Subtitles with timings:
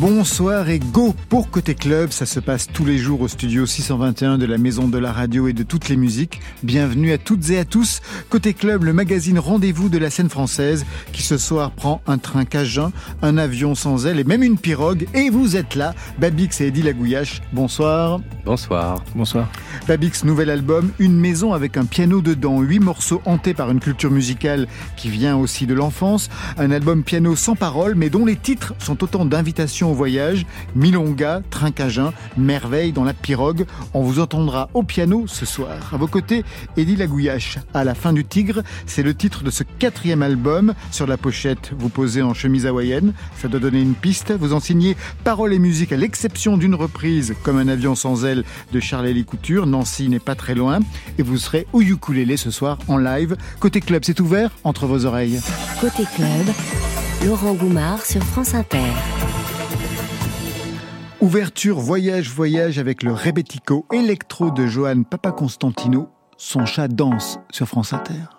[0.00, 4.38] Bonsoir et go pour Côté Club, ça se passe tous les jours au studio 621
[4.38, 6.40] de la Maison de la Radio et de toutes les musiques.
[6.62, 8.00] Bienvenue à toutes et à tous.
[8.30, 12.44] Côté Club, le magazine rendez-vous de la scène française qui ce soir prend un train
[12.44, 15.08] cajun, un avion sans aile et même une pirogue.
[15.14, 17.42] Et vous êtes là, Babix et Eddie Lagouillache.
[17.52, 18.20] Bonsoir.
[18.44, 19.02] Bonsoir.
[19.16, 19.48] Bonsoir.
[19.88, 24.12] Babix, nouvel album, une maison avec un piano dedans, huit morceaux hantés par une culture
[24.12, 26.30] musicale qui vient aussi de l'enfance.
[26.56, 30.46] Un album piano sans parole mais dont les titres sont autant d'invitations voyage.
[30.74, 33.66] Milonga, Trincagin, Merveille dans la pirogue.
[33.94, 35.90] On vous entendra au piano ce soir.
[35.92, 36.44] À vos côtés,
[36.76, 37.58] Eddie Lagouillache.
[37.74, 40.74] À la fin du tigre, c'est le titre de ce quatrième album.
[40.90, 43.12] Sur la pochette, vous posez en chemise hawaïenne.
[43.40, 44.32] Ça doit donner une piste.
[44.32, 48.44] Vous en signez paroles et musique à l'exception d'une reprise, comme un avion sans aile
[48.72, 49.66] de Charles-Élie Couture.
[49.66, 50.80] Nancy n'est pas très loin.
[51.18, 53.36] Et vous serez au ukulélé ce soir en live.
[53.60, 55.40] Côté club, c'est ouvert entre vos oreilles.
[55.80, 56.54] Côté club,
[57.24, 58.78] Laurent Goumard sur France Inter.
[61.20, 66.10] Ouverture voyage voyage avec le rebettico électro de Johan Papa Constantino.
[66.36, 68.37] Son chat danse sur France Inter.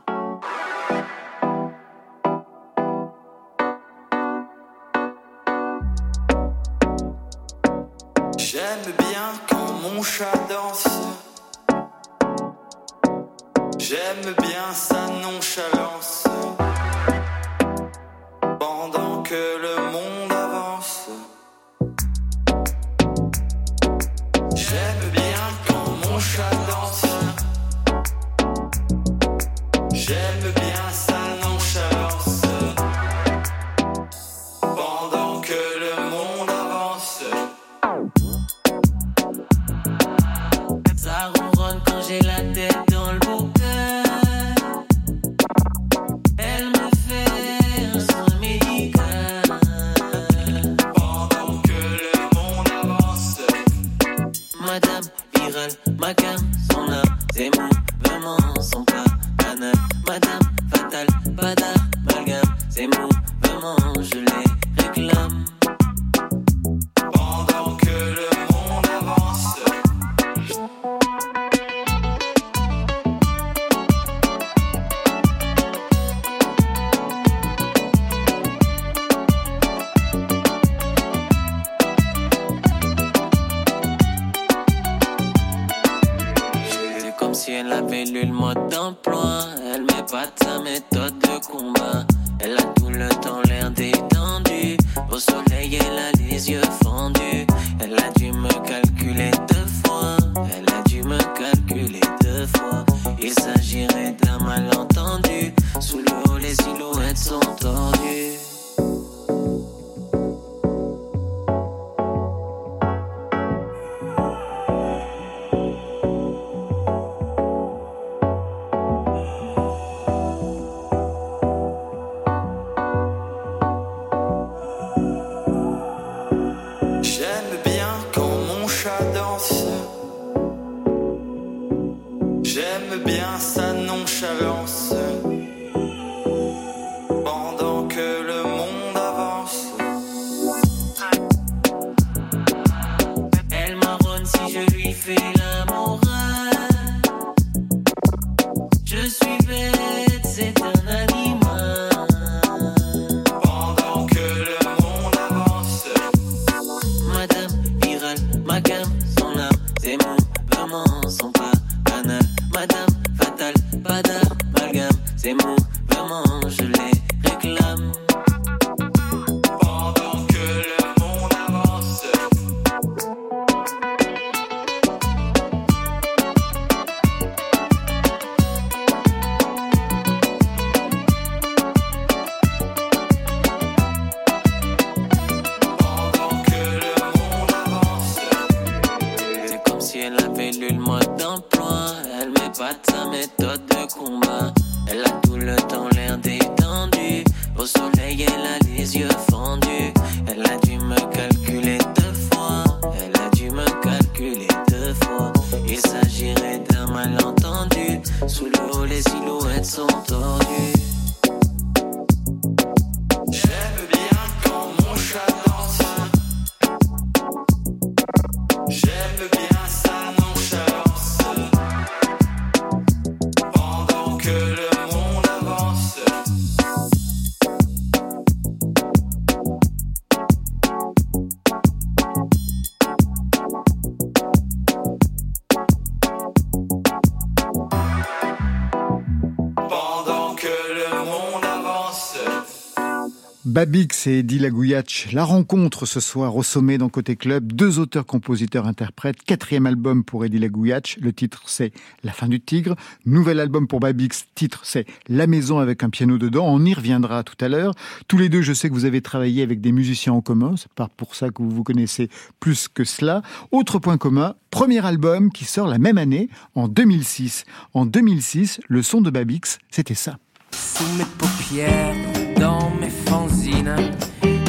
[243.59, 248.05] Babix et Eddie Lagouillac, la rencontre ce soir au sommet dans Côté Club, deux auteurs,
[248.05, 251.73] compositeurs, interprètes, quatrième album pour Lagouillac, le titre c'est
[252.05, 256.17] La fin du tigre, nouvel album pour Babix, titre c'est La maison avec un piano
[256.17, 257.73] dedans, on y reviendra tout à l'heure.
[258.07, 260.71] Tous les deux, je sais que vous avez travaillé avec des musiciens en commun, c'est
[260.71, 262.07] pas pour ça que vous vous connaissez
[262.39, 263.23] plus que cela.
[263.51, 267.43] Autre point commun, premier album qui sort la même année, en 2006.
[267.73, 270.17] En 2006, le son de Babix, c'était ça.
[270.51, 273.75] Sous mes paupières, dans mes fanzines,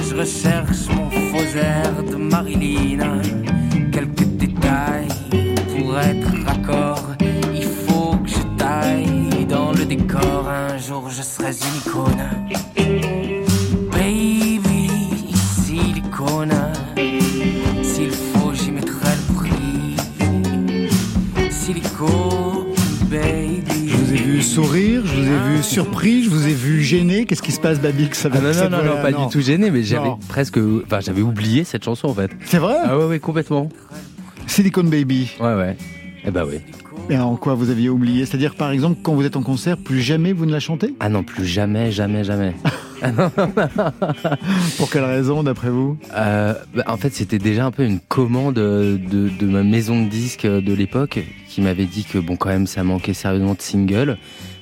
[0.09, 3.21] je recherche mon faux air de Marilyn.
[3.93, 5.09] Quelques détails
[5.69, 7.09] pour être raccord,
[7.55, 10.49] il faut que je taille dans le décor.
[10.49, 12.25] Un jour je serai une icône.
[13.93, 14.91] Baby,
[15.65, 16.73] silicone,
[17.83, 19.97] s'il faut j'y mettrai le prix.
[21.51, 22.40] Silicone,
[24.41, 27.27] vu sourire, je vous ai vu surpris, je vous ai vu gêné.
[27.27, 29.27] Qu'est-ce qui se passe, Babix Ah non, non, non, non, pas Non.
[29.27, 30.59] du tout gêné, mais j'avais presque.
[30.87, 32.31] Enfin, j'avais oublié cette chanson en fait.
[32.47, 33.69] C'est vrai Ah ouais, ouais, complètement.
[34.47, 35.31] Silicon Baby.
[35.41, 35.77] Ouais, ouais.
[36.25, 36.61] Eh bah oui.
[37.09, 40.01] Et en quoi vous aviez oublié C'est-à-dire, par exemple, quand vous êtes en concert, plus
[40.01, 42.55] jamais vous ne la chantez Ah non, plus jamais, jamais, jamais.
[44.77, 48.55] Pour quelle raison, d'après vous Euh, bah, en fait, c'était déjà un peu une commande
[48.55, 52.67] de, de ma maison de disques de l'époque qui m'avait dit que bon, quand même,
[52.67, 54.19] ça manquait sérieusement de singles.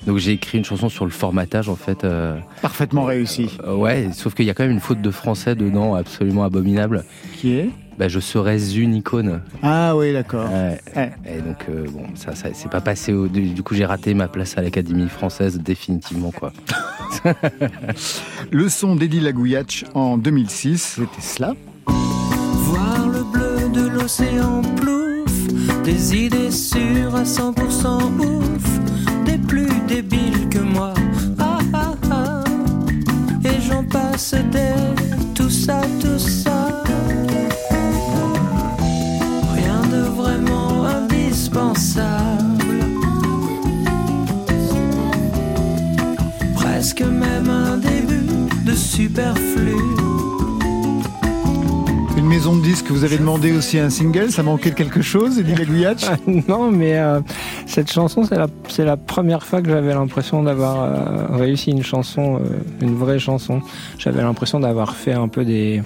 [0.09, 2.03] Donc j'ai écrit une chanson sur le formatage en fait.
[2.03, 3.51] euh, Parfaitement réussi.
[3.65, 7.05] euh, ouais, sauf qu'il y a quand même une faute de français dedans, absolument abominable.
[7.37, 7.71] Qui est?
[7.99, 9.43] Bah, je serais une icône.
[9.63, 10.49] Ah oui, d'accord.
[10.51, 10.81] Ouais.
[10.97, 11.13] Ouais.
[11.27, 13.13] Et donc euh, bon, ça, ça c'est pas passé.
[13.13, 16.53] Au, du du coup, j'ai raté ma place à l'Académie française définitivement quoi.
[18.51, 21.55] Le son d'Eddie Lagouillac en 2006, c'était cela.
[21.87, 28.81] Voir le bleu de l'océan plouf, des idées sûres à 100% ouf,
[29.29, 30.95] des plus débiles que moi.
[31.39, 32.45] Ah ah ah,
[33.45, 34.75] et j'en passe des
[35.35, 36.83] tout ça, tout ça.
[39.57, 42.81] Rien de vraiment indispensable.
[46.55, 50.08] Presque même un début de superflu.
[52.39, 55.55] Maison de disques, vous avez demandé aussi un single, ça manquait de quelque chose, Eddie
[55.57, 56.07] Lagouillac
[56.47, 57.19] non, mais euh,
[57.67, 61.83] cette chanson, c'est la, c'est la première fois que j'avais l'impression d'avoir euh, réussi une
[61.83, 63.61] chanson, euh, une vraie chanson.
[63.99, 65.83] J'avais l'impression d'avoir fait un peu des,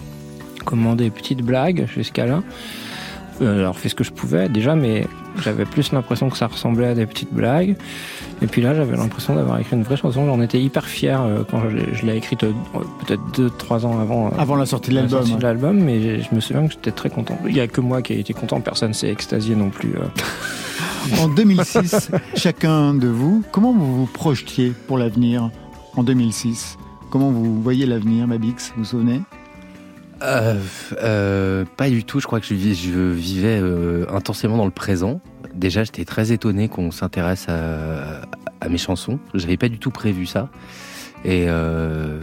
[0.67, 2.43] comment, des petites blagues jusqu'à là.
[3.41, 5.07] Alors, fait ce que je pouvais déjà, mais
[5.43, 7.77] j'avais plus l'impression que ça ressemblait à des petites blagues.
[8.43, 10.27] Et puis là, j'avais l'impression d'avoir écrit une vraie chanson.
[10.27, 12.53] J'en étais hyper fier euh, quand je l'ai, écrite euh,
[13.07, 14.27] peut-être deux, trois ans avant.
[14.27, 15.37] euh, Avant la sortie de la l'album.
[15.39, 17.39] de l'album, mais je me souviens que j'étais très content.
[17.47, 19.95] Il y a que moi qui ai été content, personne s'est extasié non plus.
[19.97, 20.07] euh.
[21.21, 25.51] En 2006, chacun de vous, comment vous vous projetiez pour l'avenir
[25.97, 26.79] en 2006
[27.11, 29.21] Comment vous voyez l'avenir, Babix, vous vous souvenez?
[30.23, 30.55] Euh,
[31.03, 32.21] euh, pas du tout.
[32.21, 35.21] Je crois que je, vis- je vivais euh, intensément dans le présent.
[35.55, 38.23] Déjà, j'étais très étonné qu'on s'intéresse à,
[38.63, 39.19] à mes chansons.
[39.35, 40.49] J'avais pas du tout prévu ça.
[41.25, 42.21] Et, euh,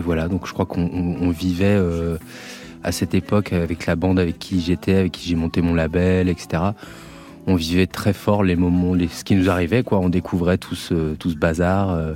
[0.00, 0.28] voilà.
[0.28, 2.18] Donc, je crois qu'on on- on vivait euh,
[2.82, 6.28] à cette époque avec la bande avec qui j'étais, avec qui j'ai monté mon label,
[6.28, 6.62] etc.
[7.46, 9.82] On vivait très fort les moments, ce qui nous arrivait.
[9.84, 12.14] Quoi, on découvrait tout ce, tout ce bazar, euh,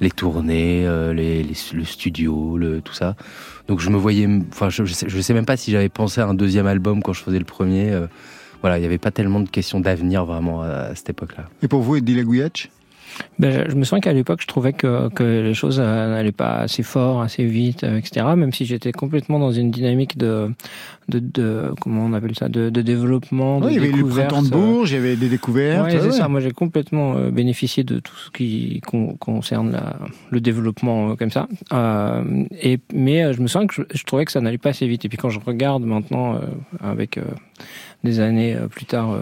[0.00, 3.16] les tournées, le studio, tout ça.
[3.66, 6.34] Donc je me voyais, enfin je, je, sais, même pas si j'avais pensé à un
[6.34, 7.92] deuxième album quand je faisais le premier.
[8.60, 11.46] voilà, il n'y avait pas tellement de questions d'avenir vraiment à, cette époque-là.
[11.62, 12.70] Et pour vous, Eddie Lagouillac
[13.38, 16.32] Ben, je- je me souviens qu'à l'époque, je trouvais que, que les choses euh, n'allaient
[16.32, 18.26] pas assez fort, assez vite, euh, etc.
[18.36, 20.50] Même si j'étais complètement dans une dynamique de,
[21.08, 24.04] de, de comment on appelle ça, de, de développement, de Oui, Il y avait le
[24.04, 25.84] printemps de euh, Bourges, il y avait des découvertes.
[25.86, 26.12] Ouais, c'est ouais.
[26.12, 26.28] ça.
[26.28, 29.96] Moi, j'ai complètement euh, bénéficié de tout ce qui con- concerne la,
[30.30, 31.48] le développement euh, comme ça.
[31.72, 34.70] Euh, et mais euh, je me sens que je, je trouvais que ça n'allait pas
[34.70, 35.04] assez vite.
[35.04, 36.38] Et puis quand je regarde maintenant, euh,
[36.82, 37.22] avec euh,
[38.04, 39.12] des années euh, plus tard.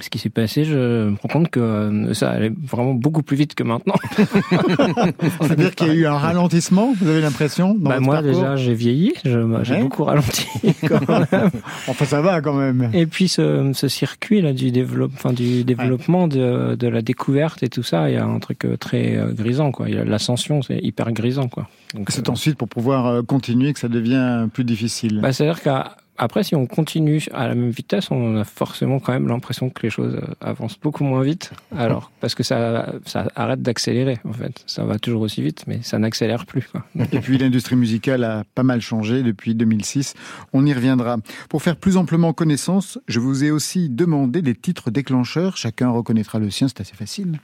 [0.00, 3.36] Ce qui s'est passé, je me rends compte que euh, ça allait vraiment beaucoup plus
[3.36, 3.94] vite que maintenant.
[5.40, 8.74] C'est-à-dire qu'il y a eu un ralentissement, vous avez l'impression Bah, moi parcours déjà j'ai
[8.74, 9.80] vieilli, j'ai Ouais.
[9.82, 10.46] beaucoup ralenti
[10.88, 11.50] quand même.
[11.88, 12.90] Enfin, ça va quand même.
[12.92, 17.62] Et puis ce, ce circuit là du développe, enfin du développement de, de la découverte
[17.62, 19.88] et tout ça, il y a un truc euh, très euh, grisant quoi.
[19.88, 21.68] L'ascension c'est hyper grisant quoi.
[22.08, 25.20] C'est euh, ensuite pour pouvoir continuer que ça devient plus difficile.
[25.22, 29.12] bah, c'est à qu'après si on continue à la même vitesse, on a forcément quand
[29.12, 31.52] même l'impression que les choses euh, avancent beaucoup moins vite.
[31.76, 34.62] Alors parce que ça ça arrête d'accélérer en fait.
[34.66, 36.84] Ça va toujours aussi vite, mais ça n'accélère plus quoi.
[37.12, 40.14] Et puis l'industrie musicale a pas mal changé depuis 2006.
[40.52, 41.18] On y reviendra.
[41.48, 45.56] Pour faire plus amplement connaissance, je vous ai aussi demandé des titres déclencheurs.
[45.56, 47.38] Chacun reconnaîtra le sien, c'est assez facile.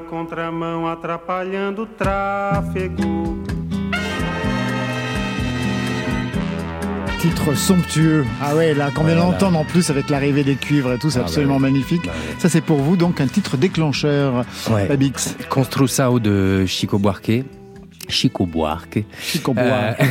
[0.00, 3.38] Contramão atrapalhando o tráfego.
[7.20, 8.24] Titre somptueux.
[8.40, 9.30] Ah ouais, là, qu'on vient Voilà.
[9.30, 11.62] d'entendre en plus avec l'arrivée des cuivres et tout, c'est Ah bah absolument oui.
[11.62, 12.04] magnifique.
[12.04, 12.34] Bah oui.
[12.38, 14.86] Ça, c'est pour vous donc un titre déclencheur, Ouais.
[14.88, 15.36] Babix.
[15.48, 17.44] Construção de Chico Buarque.
[18.08, 19.04] Chico Buarque.
[19.20, 20.02] Chico Euh, Buarque.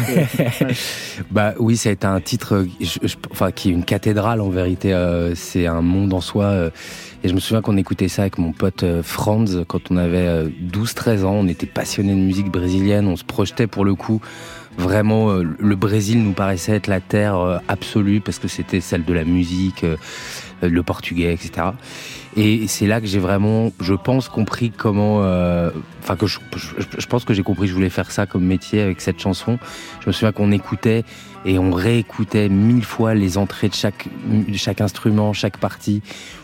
[1.31, 4.49] Bah oui, ça a été un titre, je- je- enfin qui est une cathédrale en
[4.49, 4.93] vérité.
[4.93, 6.45] euh, c'est un monde en soi.
[6.45, 6.69] euh,
[7.23, 10.27] et je me souviens qu'on écoutait ça avec mon pote euh, Franz quand on avait
[10.27, 11.33] euh, 12-13 ans.
[11.33, 13.07] On était passionnés de musique brésilienne.
[13.07, 14.21] On se projetait pour le coup.
[14.77, 19.03] Vraiment, euh, le Brésil nous paraissait être la terre euh, absolue parce que c'était celle
[19.03, 19.97] de la musique, euh,
[20.63, 21.67] euh, le portugais, etc.
[22.37, 25.23] Et c'est là que j'ai vraiment, je pense, compris comment.
[25.23, 25.69] euh,
[26.01, 28.43] Enfin, que je, je- je pense que j'ai compris que je voulais faire ça comme
[28.45, 29.59] métier avec cette chanson.
[29.99, 31.03] Je me souviens qu'on écoutait
[31.45, 34.07] et on réécoutait mille fois les entrées de chaque,
[34.53, 36.01] chaque instrument, chaque partie.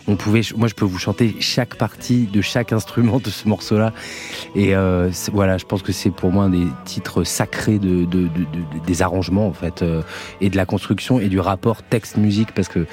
[0.07, 3.93] On pouvait, moi, je peux vous chanter chaque partie de chaque instrument de ce morceau-là.
[4.55, 8.05] Et euh, voilà, je pense que c'est pour moi un des titres sacrés de, de-
[8.05, 10.01] de- de- des arrangements en fait, euh,
[10.41, 12.85] et de la construction et du rapport texte-musique, parce que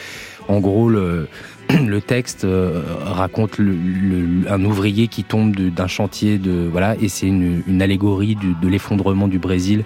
[0.49, 1.29] en gros le
[1.71, 7.09] le texte euh, raconte le- le- un ouvrier qui tombe d'un chantier de voilà et
[7.09, 9.85] c'est une, une allégorie du- de l'effondrement du Brésil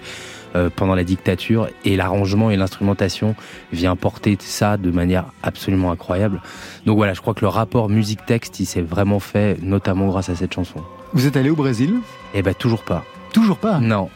[0.55, 3.35] euh, pendant la dictature et l'arrangement et l'instrumentation
[3.71, 6.41] vient porter ça de manière absolument incroyable.
[6.85, 10.35] Donc voilà, je crois que le rapport musique-texte il s'est vraiment fait notamment grâce à
[10.35, 10.81] cette chanson.
[11.13, 11.95] Vous êtes allé au Brésil?
[12.33, 13.03] Et ben toujours pas.
[13.33, 13.79] Toujours pas?
[13.79, 14.09] Non,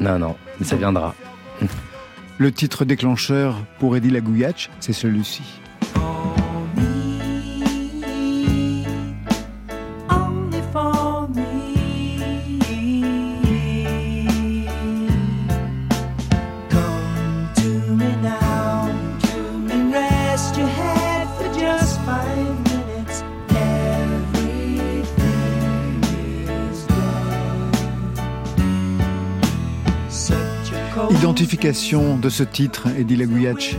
[0.00, 1.14] non, non, ça viendra.
[2.38, 5.42] Le titre déclencheur pour Eddie Lagouillac, c'est celui-ci.
[31.24, 33.76] A cold Identification de ce titre, Eddie Lagouillac.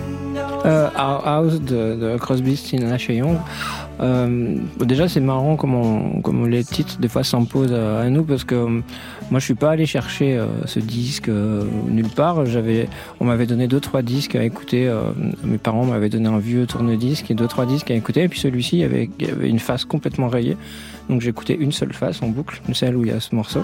[0.66, 3.38] Euh, House de, de Crosby, Stills Nash Young.
[4.02, 8.82] Euh, déjà, c'est marrant comment, les titres des fois s'imposent à, nous parce que euh,
[9.30, 12.46] moi, je suis pas allé chercher euh, ce disque nulle part.
[12.46, 14.92] J'avais, on m'avait donné deux trois disques à écouter.
[15.44, 18.24] mes parents m'avaient donné un vieux tourne-disque et deux trois disques à écouter.
[18.24, 20.58] Et puis celui-ci, avait, avait une face complètement rayée.
[21.10, 23.64] Donc j'écoutais une seule face en boucle, celle où il y a ce morceau.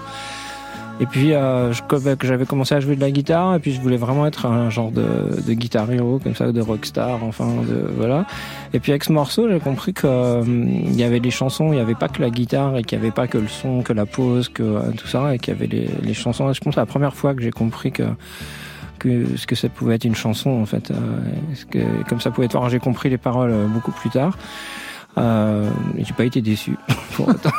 [1.01, 3.97] Et puis euh, comme j'avais commencé à jouer de la guitare et puis je voulais
[3.97, 8.25] vraiment être un genre de, de comme ça, de rockstar, enfin de voilà.
[8.73, 11.75] Et puis avec ce morceau, j'ai compris que euh, il y avait des chansons, il
[11.75, 13.93] n'y avait pas que la guitare et qu'il n'y avait pas que le son, que
[13.93, 16.53] la pause, que euh, tout ça, et qu'il y avait les, les chansons.
[16.53, 18.03] Je pense que la première fois que j'ai compris que
[19.01, 20.95] que ce que ça pouvait être une chanson en fait, euh,
[21.71, 22.55] que, comme ça pouvait être.
[22.55, 24.37] Alors, j'ai compris les paroles euh, beaucoup plus tard.
[25.17, 26.77] Euh, j'ai pas été déçu
[27.15, 27.51] pour autant.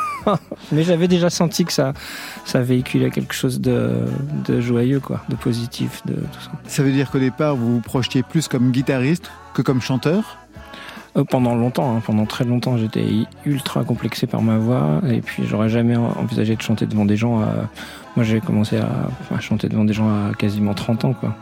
[0.71, 1.93] Mais j'avais déjà senti que ça,
[2.45, 3.91] ça véhiculait quelque chose de,
[4.47, 6.51] de joyeux, quoi, de positif, de tout ça.
[6.65, 10.37] Ça veut dire qu'au départ, vous vous projetiez plus comme guitariste que comme chanteur?
[11.15, 13.05] Euh, pendant longtemps, hein, pendant très longtemps, j'étais
[13.45, 17.39] ultra complexé par ma voix et puis j'aurais jamais envisagé de chanter devant des gens.
[17.41, 17.69] à-
[18.15, 18.89] Moi, j'ai commencé à,
[19.35, 21.35] à chanter devant des gens à quasiment 30 ans, quoi.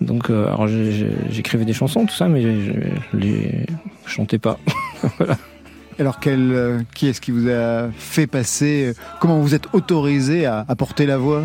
[0.00, 2.72] Donc, euh, alors j'écrivais des chansons, tout ça, mais je
[3.12, 3.66] je les
[4.04, 4.58] chantais pas.
[5.98, 10.44] Alors, quel, euh, qui est-ce qui vous a fait passer euh, Comment vous êtes autorisé
[10.44, 11.44] à, à porter la voix?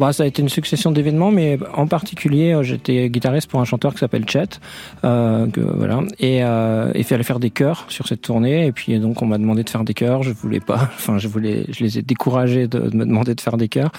[0.00, 3.64] Bah, ça a été une succession d'événements, mais en particulier, euh, j'étais guitariste pour un
[3.64, 4.58] chanteur qui s'appelle Chet,
[5.04, 8.98] euh, que, voilà, et euh, il fallait faire des chœurs sur cette tournée, et puis
[8.98, 11.84] donc on m'a demandé de faire des chœurs, je voulais pas, enfin je voulais, je
[11.84, 13.92] les ai découragés de, de me demander de faire des chœurs,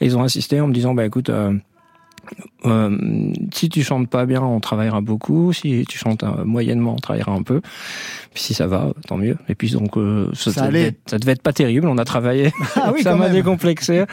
[0.00, 1.30] et ils ont insisté en me disant, bah écoute.
[1.30, 1.54] euh,
[2.66, 2.96] euh,
[3.52, 5.52] si tu chantes pas bien, on travaillera beaucoup.
[5.52, 7.60] Si tu chantes euh, moyennement, on travaillera un peu.
[8.34, 9.36] Puis si ça va, tant mieux.
[9.48, 11.88] Et puis donc euh, ça, devait être, ça devait être pas terrible.
[11.88, 12.52] On a travaillé.
[12.76, 14.04] Ah oui, ça m'a décomplexé.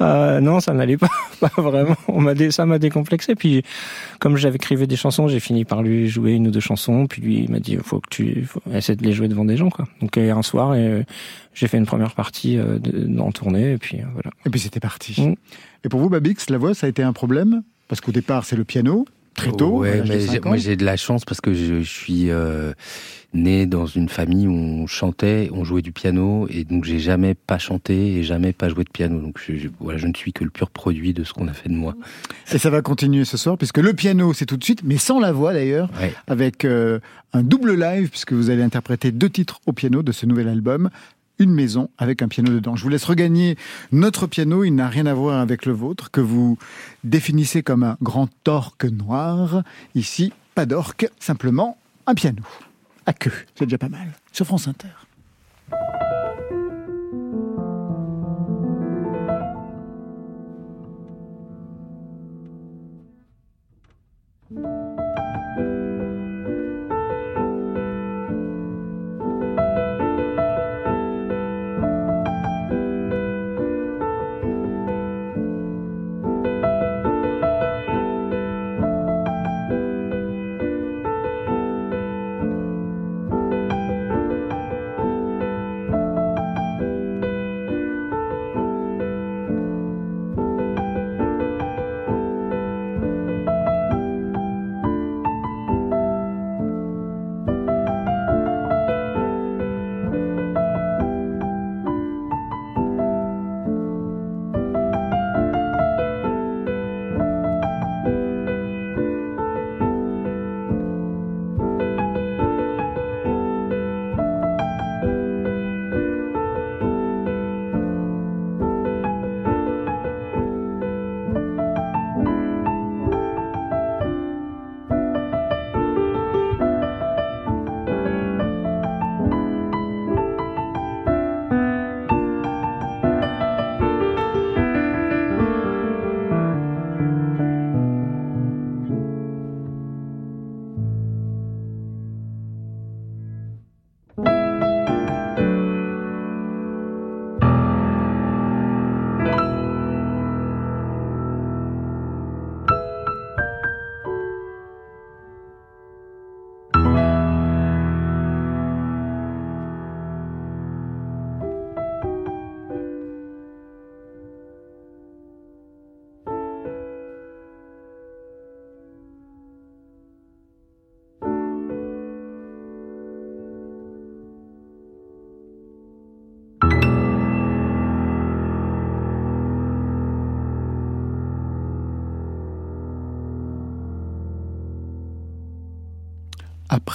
[0.00, 1.08] Euh, non, ça n'allait pas,
[1.40, 1.96] pas vraiment.
[2.06, 3.34] On m'a dé- ça m'a décomplexé.
[3.34, 3.62] Puis
[4.18, 7.06] comme j'écrivais des chansons, j'ai fini par lui jouer une ou deux chansons.
[7.06, 9.56] Puis lui il m'a dit faut que tu faut essayer de les jouer devant des
[9.56, 9.86] gens quoi.
[10.00, 11.02] Donc euh, un soir euh,
[11.54, 12.78] j'ai fait une première partie euh,
[13.18, 14.30] en tournée et puis euh, voilà.
[14.46, 15.20] Et puis c'était parti.
[15.20, 15.34] Mm.
[15.84, 17.62] Et pour vous, Babix, la voix, ça a été un problème?
[17.88, 19.06] Parce qu'au départ, c'est le piano,
[19.38, 19.78] très tôt.
[19.78, 22.72] Ouais, mais moi j'ai de la chance parce que je, je suis euh,
[23.34, 27.34] né dans une famille où on chantait, on jouait du piano et donc j'ai jamais
[27.34, 29.20] pas chanté et jamais pas joué de piano.
[29.20, 31.52] Donc je, je- voilà, je ne suis que le pur produit de ce qu'on a
[31.52, 31.94] fait de moi.
[32.52, 35.20] Et ça va continuer ce soir, puisque le piano, c'est tout de suite, mais sans
[35.20, 36.14] la voix d'ailleurs, Ouais.
[36.26, 36.98] avec euh,
[37.32, 40.88] un double live, puisque vous allez interpréter deux titres au piano de ce nouvel album.
[41.38, 42.74] Une maison avec un piano dedans.
[42.74, 43.56] Je vous laisse regagner
[43.92, 46.58] notre piano, il n'a rien à voir avec le vôtre, que vous
[47.04, 49.62] définissez comme un grand orque noir.
[49.94, 52.42] Ici, pas d'orque, simplement un piano.
[53.06, 54.08] À queue, c'est déjà pas mal.
[54.32, 55.07] Sur France Inter.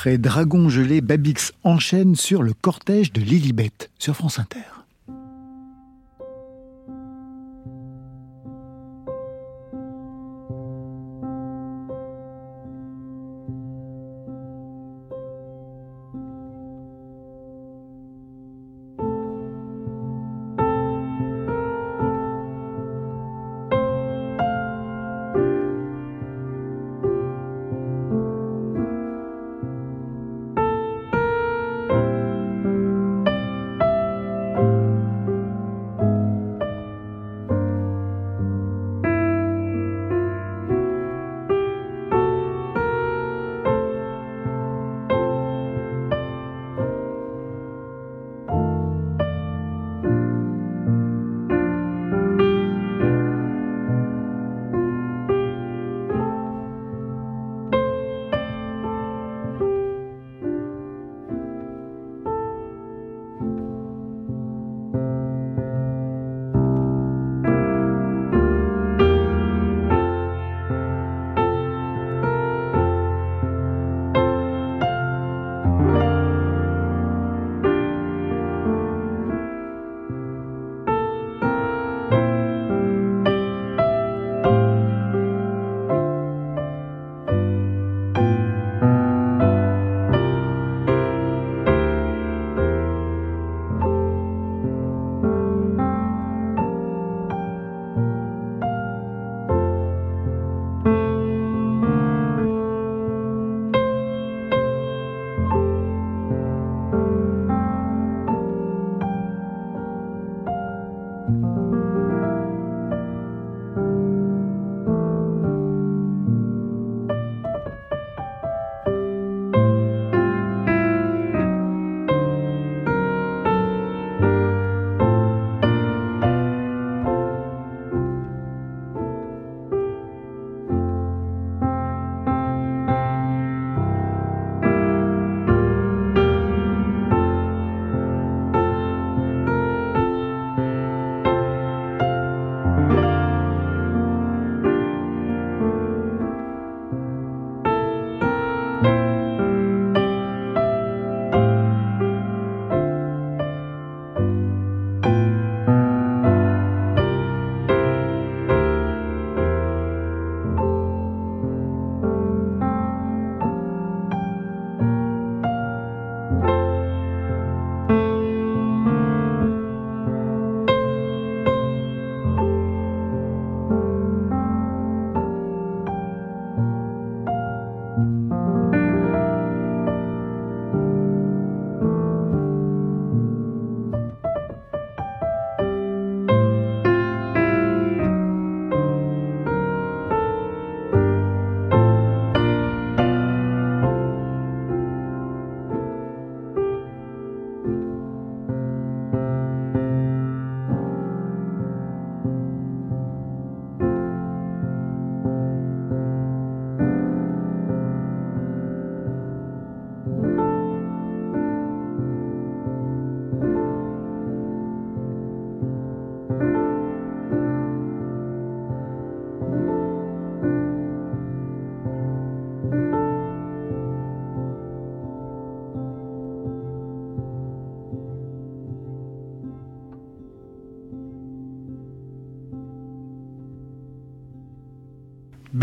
[0.03, 4.72] Après Dragon gelé, Babix enchaîne sur le cortège de Lilibet sur France Inter.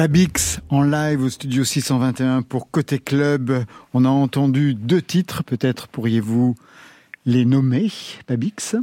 [0.01, 3.67] Babix en live au studio 621 pour Côté Club.
[3.93, 6.55] On a entendu deux titres, peut-être pourriez-vous
[7.27, 7.91] les nommer,
[8.27, 8.77] Babix?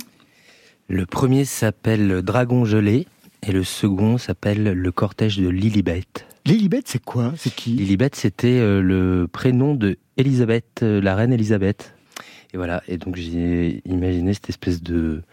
[0.88, 3.08] Le premier s'appelle Dragon gelé
[3.42, 6.06] et le second s'appelle Le cortège de Lilibet.
[6.46, 7.34] Lilibet, c'est quoi?
[7.36, 7.72] C'est qui?
[7.72, 11.96] Lilibet, c'était euh, le prénom de Elisabeth, euh, la reine Elisabeth.
[12.54, 15.24] Et voilà, et donc j'ai imaginé cette espèce de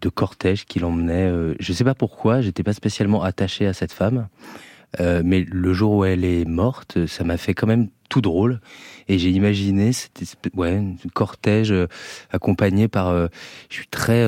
[0.00, 1.28] de cortège qui l'emmenait.
[1.28, 4.28] Euh, je ne sais pas pourquoi, j'étais pas spécialement attaché à cette femme,
[5.00, 8.60] euh, mais le jour où elle est morte, ça m'a fait quand même tout drôle.
[9.08, 10.82] Et j'ai imaginé espèce, ouais,
[11.14, 11.86] cortège euh,
[12.30, 13.08] accompagné par.
[13.08, 13.28] Euh,
[13.70, 14.24] je suis très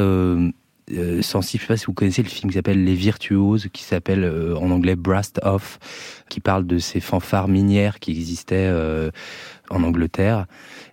[0.93, 1.61] euh, sensible.
[1.63, 4.57] Je sais pas si vous connaissez le film qui s'appelle Les Virtuoses, qui s'appelle euh,
[4.57, 5.79] en anglais Brassed Off,
[6.29, 9.11] qui parle de ces fanfares minières qui existaient euh,
[9.71, 10.47] en Angleterre.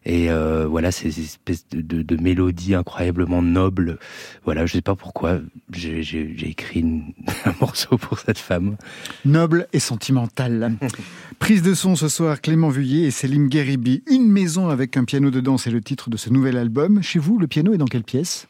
[0.05, 3.99] Et euh, voilà, ces espèces de, de, de mélodies incroyablement nobles.
[4.45, 5.39] Voilà, je sais pas pourquoi
[5.71, 5.99] j'ai
[6.43, 7.13] écrit une-
[7.45, 8.77] un morceau pour cette femme.
[9.25, 10.73] Noble et sentimentale.
[11.39, 14.01] Prise de son ce soir, Clément Vuillet et Céline Guéribi.
[14.10, 17.01] Une maison avec un piano dedans, c'est le titre de ce nouvel album.
[17.03, 18.47] Chez vous, le piano est dans quelle pièce?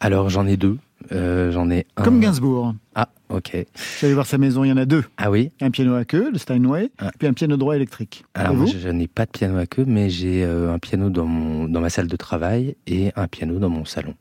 [0.00, 0.78] Alors j'en ai deux.
[1.12, 2.02] Euh, j'en ai un.
[2.02, 2.74] Comme Gainsbourg.
[2.94, 3.56] Ah, ok.
[4.00, 5.04] J'allais voir sa maison, il y en a deux.
[5.16, 5.50] Ah oui.
[5.60, 7.10] Un piano à queue, le Steinway, Ah.
[7.18, 8.24] puis un piano droit électrique.
[8.34, 11.08] Alors moi, je, je n'ai pas de piano à queue, mais j'ai euh, un piano
[11.10, 14.14] dans mon dans ma salle de travail et un piano dans mon salon.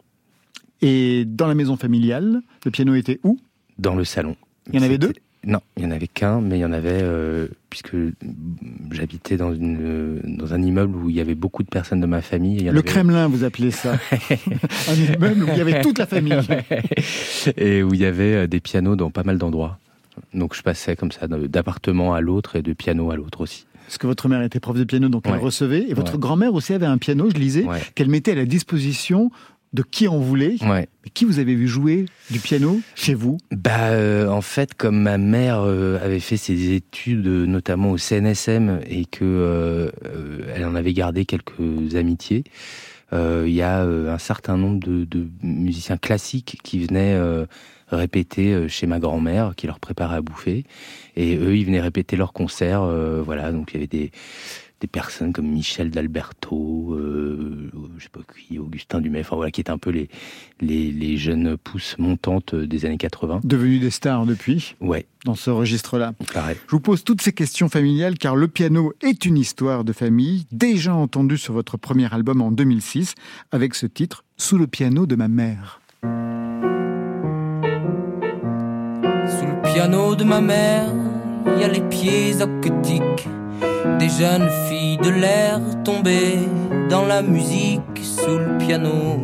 [0.82, 3.40] Et dans la maison familiale, le piano était où?
[3.80, 4.36] Dans le salon.
[4.72, 5.14] Il y en avait deux?
[5.48, 7.96] Non, il y en avait qu'un, mais il y en avait euh, puisque
[8.92, 12.22] j'habitais dans une dans un immeuble où il y avait beaucoup de personnes de ma
[12.22, 12.58] famille.
[12.58, 13.94] il y en Le avait- Kremlin, vous appelez ça.
[14.12, 16.38] un immeuble où il y avait toute la famille.
[17.58, 19.80] et où il y avait euh, des pianos dans pas mal d'endroits.
[20.34, 23.66] Donc je passais comme ça d'appartement à l'autre et de piano à l'autre aussi.
[23.86, 25.86] Parce que votre mère était prof de piano, donc elle recevait.
[25.88, 26.20] Et votre Ouais.
[26.20, 27.80] grand-mère aussi avait un piano, je lisais, Ouais.
[27.96, 29.32] qu'elle mettait à la disposition
[29.74, 30.56] de qui en voulait.
[30.62, 30.88] Ouais.
[31.04, 33.38] Mais qui vous avez vu jouer du piano chez vous?
[33.52, 37.98] Bah, euh, en fait, comme ma mère euh, avait fait ses études, euh, notamment au
[37.98, 39.92] CNSM, et que
[40.54, 42.44] elle en avait gardé quelques amitiés,
[43.14, 47.18] il y a un certain nombre de, de musiciens classiques qui venaient
[47.90, 50.66] répéter chez ma grand-mère, qui leur préparait à bouffer,
[51.16, 52.84] et eux, ils venaient répéter leurs concerts.
[53.24, 54.12] voilà, donc il y avait des
[54.80, 59.72] des personnes comme Michel d'Alberto, euh, je sais pas qui, Augustin enfin voilà, qui étaient
[59.72, 60.08] un peu les,
[60.62, 63.42] les, les jeunes pousses montantes des années 80.
[63.44, 66.14] Devenus des stars depuis, Ouais, dans ce registre-là.
[66.34, 66.58] pareil.
[66.68, 70.46] Je vous pose toutes ces questions familiales car le piano est une histoire de famille,
[70.52, 73.16] déjà entendue sur votre premier album en 2006,
[73.52, 75.82] avec ce titre, Sous le piano de ma mère.
[79.28, 80.90] Sous le piano de ma mère,
[81.56, 83.28] il y a les pieds aquatiques
[84.00, 86.40] des jeunes filles de l'air tombées
[86.90, 87.82] dans la musique.
[88.02, 89.18] Sous le piano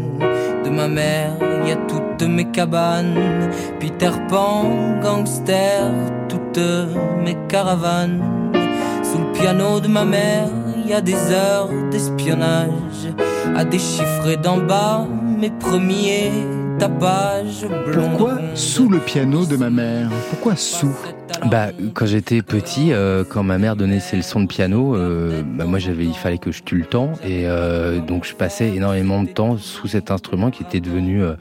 [0.64, 3.50] de ma mère, il y a toutes mes cabanes,
[3.80, 4.66] Peter Pan,
[5.02, 5.92] gangster,
[6.30, 6.60] toutes
[7.24, 8.22] mes caravanes.
[9.04, 13.14] Sous le piano de ma mère, il y a des heures d'espionnage
[13.56, 15.06] à déchiffrer d'en bas
[15.40, 16.32] mes premiers
[16.88, 17.92] blonds.
[17.94, 20.96] Pourquoi sous le piano de ma mère Pourquoi sous
[21.50, 25.66] Bah, quand j'étais petit, euh, quand ma mère donnait ses leçons de piano, euh, bah,
[25.66, 29.24] moi j'avais, il fallait que je tue le temps, et euh, donc je passais énormément
[29.24, 31.34] de temps sous cet instrument qui était devenu euh,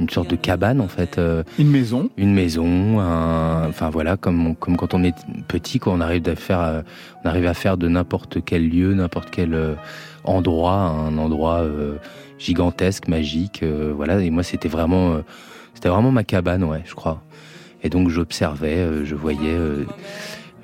[0.00, 4.56] une sorte de cabane en fait, euh, Une maison une maison, un- enfin voilà, comme
[4.56, 5.14] comme quand on est
[5.48, 6.82] petit, quand on arrive à faire, euh,
[7.24, 9.74] on arrive à faire de n'importe quel lieu, n'importe quel euh,
[10.24, 11.96] endroit, un endroit euh,
[12.38, 14.20] gigantesque, magique, euh, voilà.
[14.20, 15.22] Et moi c'était vraiment, euh,
[15.74, 17.22] c'était vraiment ma cabane, ouais, je crois.
[17.82, 19.56] Et donc j'observais, euh, je voyais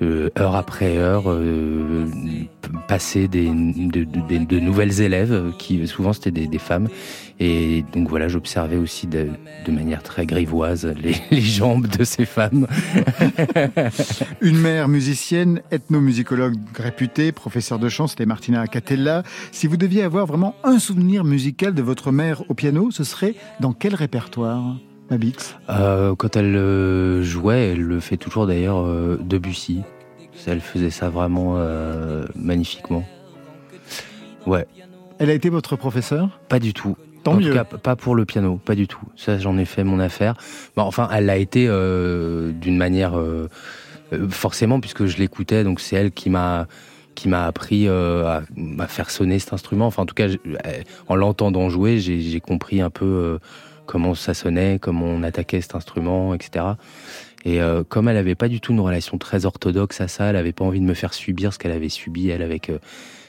[0.01, 2.05] euh, heure après heure euh,
[2.87, 6.87] passer des, de, nouvelles élèves euh, qui souvent c'était des, femmes.
[7.39, 9.29] Et donc voilà, j'observais aussi de,
[9.67, 12.67] manière très grivoise les, les jambes de ces femmes.
[14.41, 19.23] Une mère musicienne, ethnomusicologue réputée, professeur de chant, c'était Martina Catella.
[19.51, 23.35] Si vous deviez avoir vraiment un souvenir musical de votre mère au piano, ce serait
[23.59, 24.75] dans quel répertoire?
[25.09, 29.81] Mabix Euh, quand elle euh, jouait, elle le fait toujours d'ailleurs euh, Debussy.
[30.47, 31.57] Elle faisait ça vraiment
[32.33, 33.05] magnifiquement.
[34.47, 34.65] Ouais,
[35.19, 36.39] Elle a été votre professeur?
[36.47, 36.95] Pas du tout.
[37.23, 37.49] Tant en mieux.
[37.49, 39.01] tout cas, pas pour le piano, pas du tout.
[39.17, 40.35] Ça, j'en ai fait mon affaire.
[40.77, 43.49] Bon, enfin, elle l'a été euh, d'une manière euh,
[44.29, 45.65] forcément puisque je l'écoutais.
[45.65, 46.67] Donc c'est elle qui m'a
[47.15, 48.43] qui m'a appris euh, à,
[48.79, 49.87] à faire sonner cet instrument.
[49.87, 50.27] Enfin, en tout cas,
[51.09, 53.39] en l'entendant jouer, j'ai compris un peu
[53.89, 56.63] comment ça sonnait, comment on attaquait cet instrument, etc.
[57.43, 60.35] Et euh, comme elle avait pas du tout une relation très orthodoxe à ça, elle
[60.35, 62.77] avait pas envie de me faire subir ce qu'elle avait subi elle avec euh,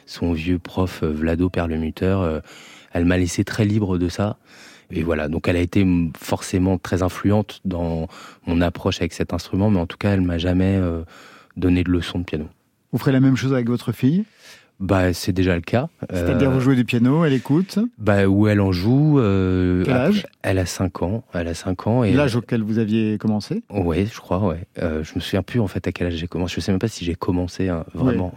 [0.04, 2.42] son vieux prof euh, Vlado Perlemuteur.
[2.92, 4.36] elle m'a laissé très libre de ça.
[4.90, 5.86] Et voilà, donc elle a été
[6.18, 8.08] forcément très influente dans
[8.46, 10.78] mon approche avec cet instrument, mais en tout cas, elle m'a jamais
[11.56, 12.48] donné de leçon de piano.
[12.92, 14.24] Vous ferez la même chose avec votre fille?
[14.80, 15.88] Bah, c'est déjà le cas.
[16.10, 17.78] C'est-à-dire Euh, vous jouez du piano, elle écoute.
[17.98, 19.18] bah, où elle en joue.
[19.18, 21.22] euh, Quel âge Elle a 5 ans.
[21.34, 22.02] Elle a 5 ans.
[22.02, 24.64] Et L'âge auquel vous aviez commencé Ouais, je crois, ouais.
[24.82, 26.54] Euh, je me souviens plus en fait à quel âge j'ai commencé.
[26.56, 28.32] Je sais même pas si j'ai commencé hein, vraiment.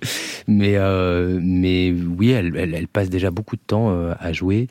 [0.48, 4.68] mais euh, mais oui, elle, elle, elle passe déjà beaucoup de temps euh, à jouer,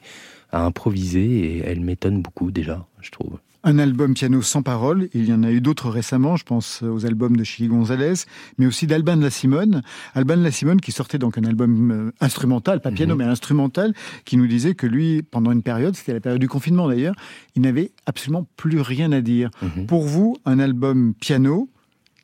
[0.52, 3.38] à improviser et elle m'étonne beaucoup déjà, je trouve.
[3.64, 7.06] Un album piano sans parole, il y en a eu d'autres récemment, je pense aux
[7.06, 8.14] albums de Chili Gonzalez,
[8.58, 9.84] mais aussi d'Alban de la Simone.
[10.16, 13.20] Alban de la Simone qui sortait donc un album euh, instrumental, pas piano, Mhm.
[13.20, 13.94] mais instrumental,
[14.26, 17.14] qui nous disait que lui, pendant une période, c'était la période du confinement d'ailleurs,
[17.56, 19.52] il n'avait absolument plus rien à dire.
[19.62, 19.86] Mhm.
[19.86, 21.70] Pour vous, un album piano,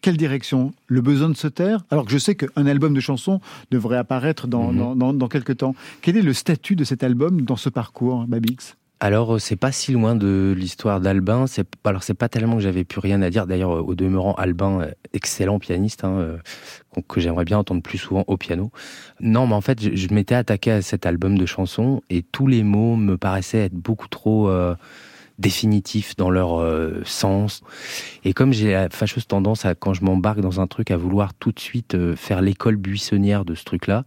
[0.02, 0.73] quelle direction?
[0.88, 1.84] Le besoin de se taire?
[1.91, 4.78] Alors que je sais qu'un album de chansons devrait apparaître dans, Mhm.
[4.80, 5.76] dans, dans, dans quelques temps.
[6.02, 8.76] Quel est le statut de cet album dans ce parcours, Babix?
[9.00, 11.46] Alors euh, c'est pas si loin de l'histoire d'Albin.
[11.48, 13.46] C'est alors c'est pas tellement que j'avais plus rien à dire.
[13.46, 16.38] D'ailleurs euh, au demeurant Albin, euh, excellent pianiste hein,
[17.08, 18.72] que j'aimerais bien entendre plus souvent au piano.
[19.20, 22.48] Non, mais en fait je, je m'étais attaqué à cet album de chansons et tous
[22.48, 24.50] les mots me paraissaient être beaucoup trop
[25.39, 27.62] définitifs dans leur euh, sens.
[28.23, 31.34] Et comme j'ai la fâcheuse tendance à quand je m'embarque dans un truc à vouloir
[31.34, 34.06] tout de suite euh, faire l'école buissonnière de ce truc-là.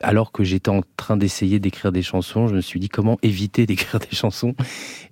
[0.00, 3.66] Alors que j'étais en train d'essayer d'écrire des chansons, je me suis dit comment éviter
[3.66, 4.54] d'écrire des chansons.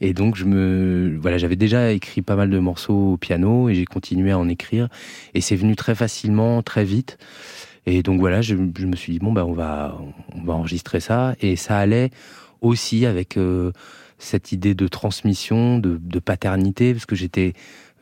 [0.00, 3.74] Et donc je me, voilà, j'avais déjà écrit pas mal de morceaux au piano et
[3.74, 4.88] j'ai continué à en écrire.
[5.34, 7.18] Et c'est venu très facilement, très vite.
[7.86, 9.98] Et donc voilà, je, me suis dit bon bah on va,
[10.34, 11.34] on va enregistrer ça.
[11.40, 12.10] Et ça allait
[12.60, 13.72] aussi avec euh,
[14.18, 17.54] cette idée de transmission, de, de paternité, parce que j'étais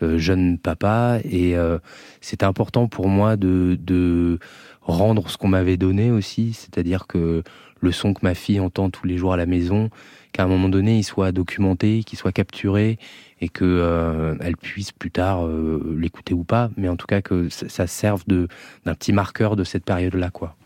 [0.02, 1.78] euh, jeune papa et euh,
[2.20, 4.38] c'était important pour moi de, de
[4.82, 7.42] rendre ce qu'on m'avait donné aussi, c'est-à-dire que
[7.80, 9.90] le son que ma fille entend tous les jours à la maison,
[10.32, 12.98] qu'à un moment donné il soit documenté, qu'il soit capturé
[13.40, 17.22] et que euh, elle puisse plus tard euh, l'écouter ou pas, mais en tout cas
[17.22, 20.56] que ça, ça serve d'un petit marqueur de cette période-là, quoi.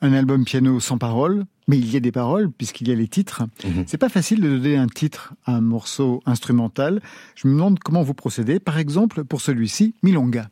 [0.00, 3.08] Un album piano sans parole, mais il y a des paroles puisqu'il y a les
[3.08, 3.44] titres.
[3.64, 3.84] Mhm.
[3.86, 7.00] C'est pas facile de donner un titre à un morceau instrumental.
[7.34, 8.60] Je me demande comment vous procédez.
[8.60, 10.48] Par exemple, pour celui-ci, Milonga.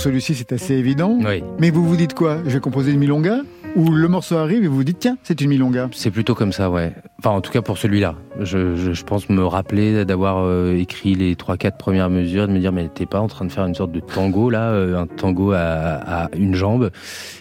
[0.00, 1.18] Celui-ci, c'est assez évident.
[1.24, 1.44] Oui.
[1.58, 2.38] Mais vous vous dites quoi?
[2.44, 3.40] Je vais composer une milonga?
[3.76, 5.88] Ou le morceau arrive et vous vous dites tiens, c'est une milonga?
[5.92, 6.92] C'est plutôt comme ça, ouais.
[7.20, 8.16] Enfin, en tout cas pour celui-là.
[8.40, 12.46] Je, je, je pense me rappeler d'avoir euh, écrit les trois, quatre premières mesures, et
[12.48, 14.70] de me dire mais t'es pas en train de faire une sorte de tango là,
[14.70, 16.90] euh, un tango à, à une jambe?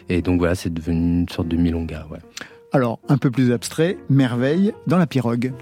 [0.09, 2.19] Et donc voilà, c'est devenu une sorte de milonga, ouais.
[2.73, 5.53] Alors, un peu plus abstrait, Merveille dans la pirogue.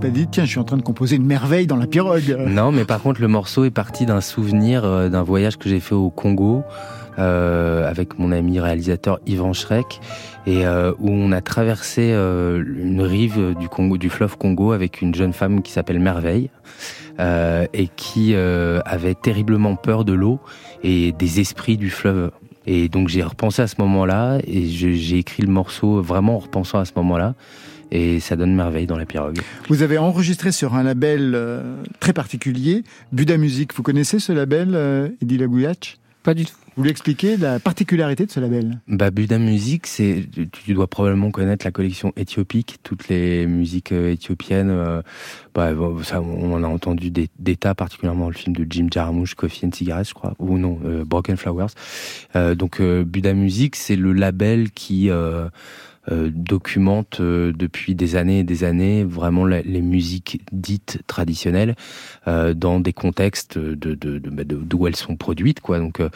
[0.00, 2.34] Pas dit, tiens, je suis en train de composer une merveille dans la pirogue.
[2.48, 5.78] Non, mais par contre, le morceau est parti d'un souvenir euh, d'un voyage que j'ai
[5.78, 6.62] fait au Congo
[7.18, 10.00] euh, avec mon ami réalisateur Yvan Schreck
[10.46, 13.54] et euh, où on a traversé une rive
[13.98, 16.48] du fleuve Congo avec une jeune femme qui s'appelle Merveille
[17.18, 20.40] et qui avait terriblement peur de l'eau
[20.82, 22.30] et des esprits du fleuve.
[22.66, 26.78] Et donc j'ai repensé à ce moment-là et j'ai écrit le morceau vraiment en repensant
[26.78, 27.34] à ce moment-là.
[27.92, 29.40] Et ça donne merveille dans la pirogue.
[29.68, 33.74] Vous avez enregistré sur un label euh, très particulier, Buda Music.
[33.74, 36.52] Vous connaissez ce label, euh, Eddie Lagouiach Pas du tout.
[36.76, 38.78] Vous lui expliquez la particularité de ce label?
[38.86, 43.90] Bah, Buda Music, c'est, tu- tu dois probablement connaître la collection éthiopique, toutes les musiques
[43.92, 44.70] euh, éthiopiennes.
[44.70, 45.02] euh,
[45.52, 48.86] bah, bon, ça, on en a entendu des, des tas, particulièrement le film de Jim
[48.90, 51.66] Jarmusch, Coffee and Cigarettes, je crois, ou non, euh, Broken Flowers.
[52.36, 55.10] Euh, donc, euh, Buda Music, c'est le label qui
[56.10, 61.76] documente euh, depuis des années et des années vraiment les musiques dites traditionnelles
[62.26, 63.94] euh, dans des contextes de,
[64.30, 65.78] bah, de- d'où elles sont produites, quoi.
[65.78, 66.08] Donc, euh,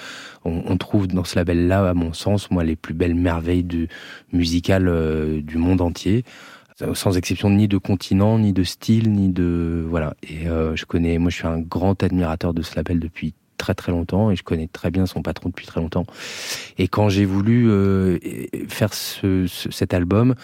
[0.44, 3.88] on, trouve dans ce label-là, à mon sens, moi, les plus belles merveilles du,
[4.33, 6.24] musicales euh, du monde entier,
[6.92, 10.14] sans exception ni de continent, ni de style, ni de voilà.
[10.28, 13.74] Et euh, je connais, moi, je suis un grand admirateur de ce label depuis très
[13.74, 16.05] très longtemps et je connais très bien son patron depuis très longtemps.
[16.77, 18.18] Et quand j'ai voulu euh,
[18.68, 20.35] faire ce, ce- cet album,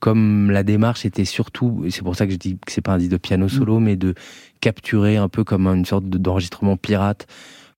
[0.00, 2.92] comme la démarche était surtout, et c'est pour ça que je dis que c'est pas
[2.94, 4.14] un disque de piano solo, mais de
[4.60, 7.26] capturer un peu comme une sorte de- d'enregistrement pirate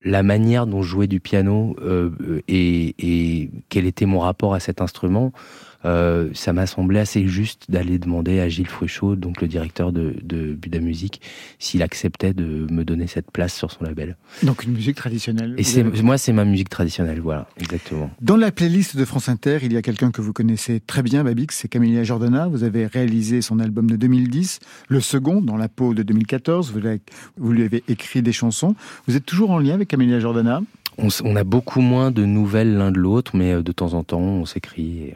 [0.07, 2.11] la manière dont je jouais du piano euh,
[2.47, 5.33] et, et quel était mon rapport à cet instrument.
[5.85, 10.15] Euh, ça m'a semblé assez juste d'aller demander à Gilles Fruchot, donc le directeur de,
[10.23, 11.21] de Buda Musique,
[11.59, 14.17] s'il acceptait de me donner cette place sur son label.
[14.43, 15.55] Donc une musique traditionnelle.
[15.59, 18.11] Et c'est, moi, c'est ma musique traditionnelle, voilà, exactement.
[18.21, 21.25] Dans la playlist de France Inter, il y a quelqu'un que vous connaissez très bien,
[21.25, 22.49] Babix, c'est Camélia Jordana.
[22.49, 26.73] Vous avez réalisé son album de 2010, le second, dans la peau de 2014.
[27.37, 28.75] Vous, lui avez écrit des chansons.
[29.07, 30.63] Vous êtes toujours en lien avec Camélia Jordana
[30.99, 34.21] On, a beaucoup moins de nouvelles l'un de l'autre, mais euh, de temps en temps,
[34.21, 34.99] on s'écrit.
[35.09, 35.15] et,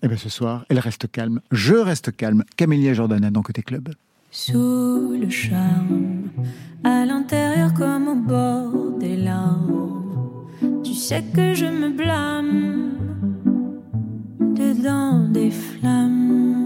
[0.00, 0.02] voilà.
[0.02, 1.40] Eh bien ce soir, elle reste calme.
[1.50, 2.44] Je reste calme.
[2.56, 3.90] Camélia Jordana dans Côté Club.
[4.30, 6.28] Sous le charme,
[6.84, 10.44] à l'intérieur comme au bord des larmes.
[10.84, 12.92] Tu sais que je me blâme,
[14.54, 16.57] dedans des flammes.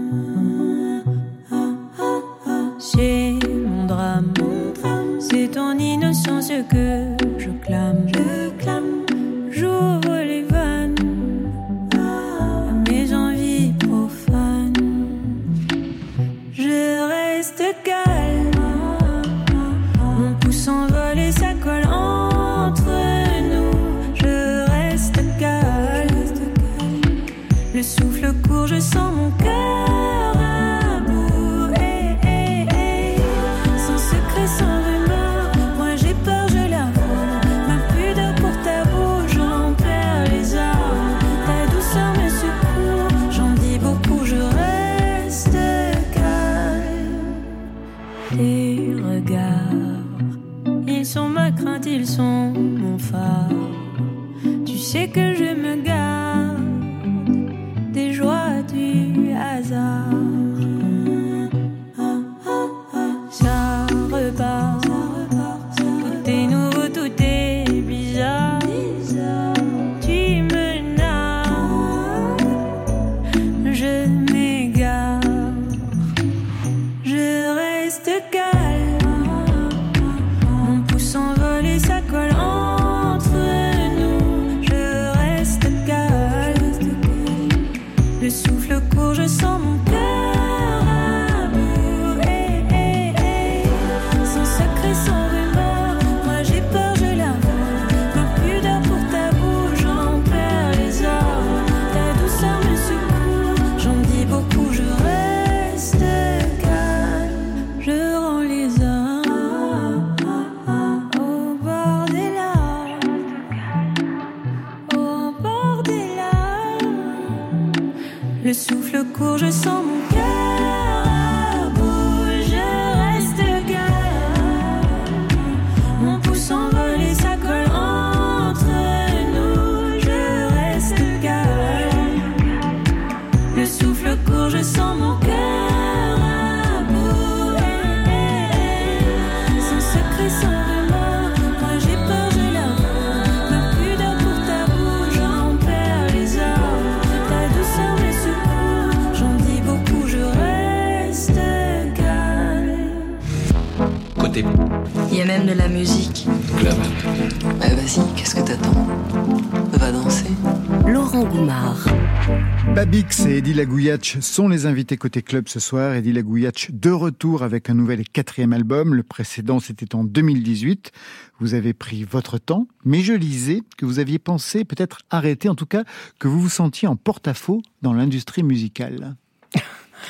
[163.53, 165.93] Lagouillach sont les invités côté club ce soir.
[165.93, 168.95] Eddie Lagouillach de retour avec un nouvel et quatrième album.
[168.95, 170.91] Le précédent, c'était en 2018.
[171.39, 175.55] Vous avez pris votre temps, mais je lisais que vous aviez pensé peut-être arrêter, en
[175.55, 175.83] tout cas
[176.17, 179.15] que vous vous sentiez en porte-à-faux dans l'industrie musicale.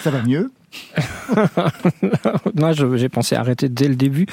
[0.03, 0.49] Ça va mieux?
[2.55, 4.25] Moi, j'ai pensé arrêter dès le début.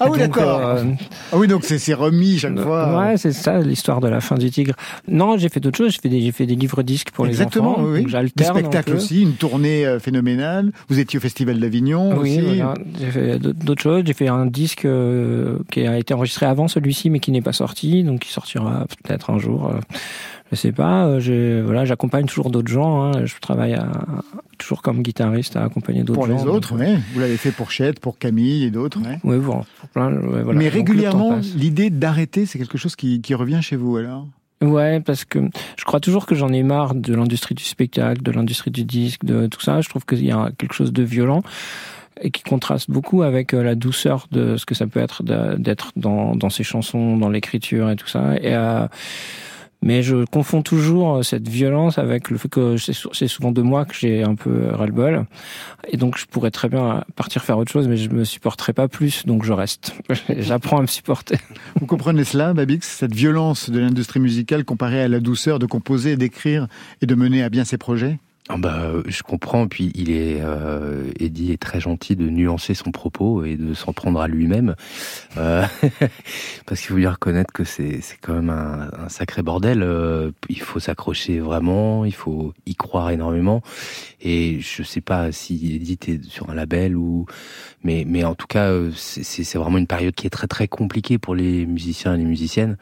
[0.00, 0.60] Ah oui, d'accord.
[0.60, 0.84] euh,
[1.32, 2.98] Ah oui, donc c'est remis chaque fois.
[2.98, 4.74] Ouais, c'est ça, l'histoire de la fin du tigre.
[5.08, 5.92] Non, j'ai fait d'autres choses.
[5.92, 7.90] J'ai fait des, j'ai fait des livres disques pour Exactement, les enfants.
[7.92, 8.02] oui.
[8.12, 10.72] donc Des un spectacles aussi, une tournée euh, phénoménale.
[10.88, 12.40] Vous étiez au Festival d'Avignon Oui, aussi.
[12.40, 12.74] voilà.
[12.98, 14.02] j'ai fait d'autres d'autres choses.
[14.06, 17.52] J'ai fait un disque euh, qui a été enregistré avant celui-ci, mais qui n'est pas
[17.52, 19.72] sorti, donc qui sortira peut-être un jour.
[20.50, 21.06] Je sais pas.
[21.06, 23.02] Euh, voilà, j'accompagne toujours d'autres gens.
[23.04, 23.24] hein.
[23.26, 23.90] Je travaille à-
[24.58, 26.36] toujours comme guitariste à accompagner d'autres Pour gens.
[26.38, 26.96] les donc, autres, oui.
[27.12, 29.00] Vous l'avez fait pour Chet, pour Camille et d'autres.
[29.02, 29.18] ouais.
[29.24, 30.12] Oui, pour plein.
[30.12, 30.58] ouais, voilà.
[30.58, 34.26] Mais Donc, régulièrement, l'idée d'arrêter, c'est quelque chose qui, qui revient chez vous alors?
[34.62, 35.38] Ouais, parce que
[35.76, 39.22] je crois toujours que j'en ai marre de l'industrie du spectacle, de l'industrie du disque,
[39.24, 39.82] de tout ça.
[39.82, 41.42] Je trouve qu'il y a quelque chose de violent
[42.22, 45.22] et qui contraste beaucoup avec euh, la douceur de ce que ça peut être
[45.58, 48.36] d'être dans, dans ces chansons, dans l'écriture et tout ça.
[48.36, 48.86] Et euh,
[49.82, 53.62] Mais je confonds toujours cette violence avec le fait que c'est sou- c'est souvent de
[53.62, 55.26] moi que j'ai un peu ras-le-bol.
[55.88, 58.88] Et donc, je pourrais très bien partir faire autre chose, mais je me supporterai pas
[58.88, 59.94] plus, donc je reste.
[60.38, 61.36] J'apprends à me supporter.
[61.78, 66.16] Vous comprenez cela, Babix, cette violence de l'industrie musicale comparée à la douceur de composer,
[66.16, 66.66] d'écrire
[67.02, 68.18] et de mener à bien ses projets?
[68.48, 69.66] Ah bah, je comprends.
[69.66, 73.92] Puis il est, euh, Eddie est très gentil de nuancer son propos et de s'en
[73.92, 74.76] prendre à lui-même,
[75.36, 75.66] Euh,
[76.66, 79.82] parce qu'il faut lui reconnaître que c'est c'est quand même un, sacré bordel.
[79.82, 83.62] Euh, il faut s'accrocher vraiment, il faut y croire énormément.
[84.20, 87.26] Et je sais pas si Eddie est sur un label ou,
[87.82, 91.18] mais mais en tout cas, euh, c'est vraiment une période qui est très très compliquée
[91.18, 92.76] pour les musiciens et les musiciennes.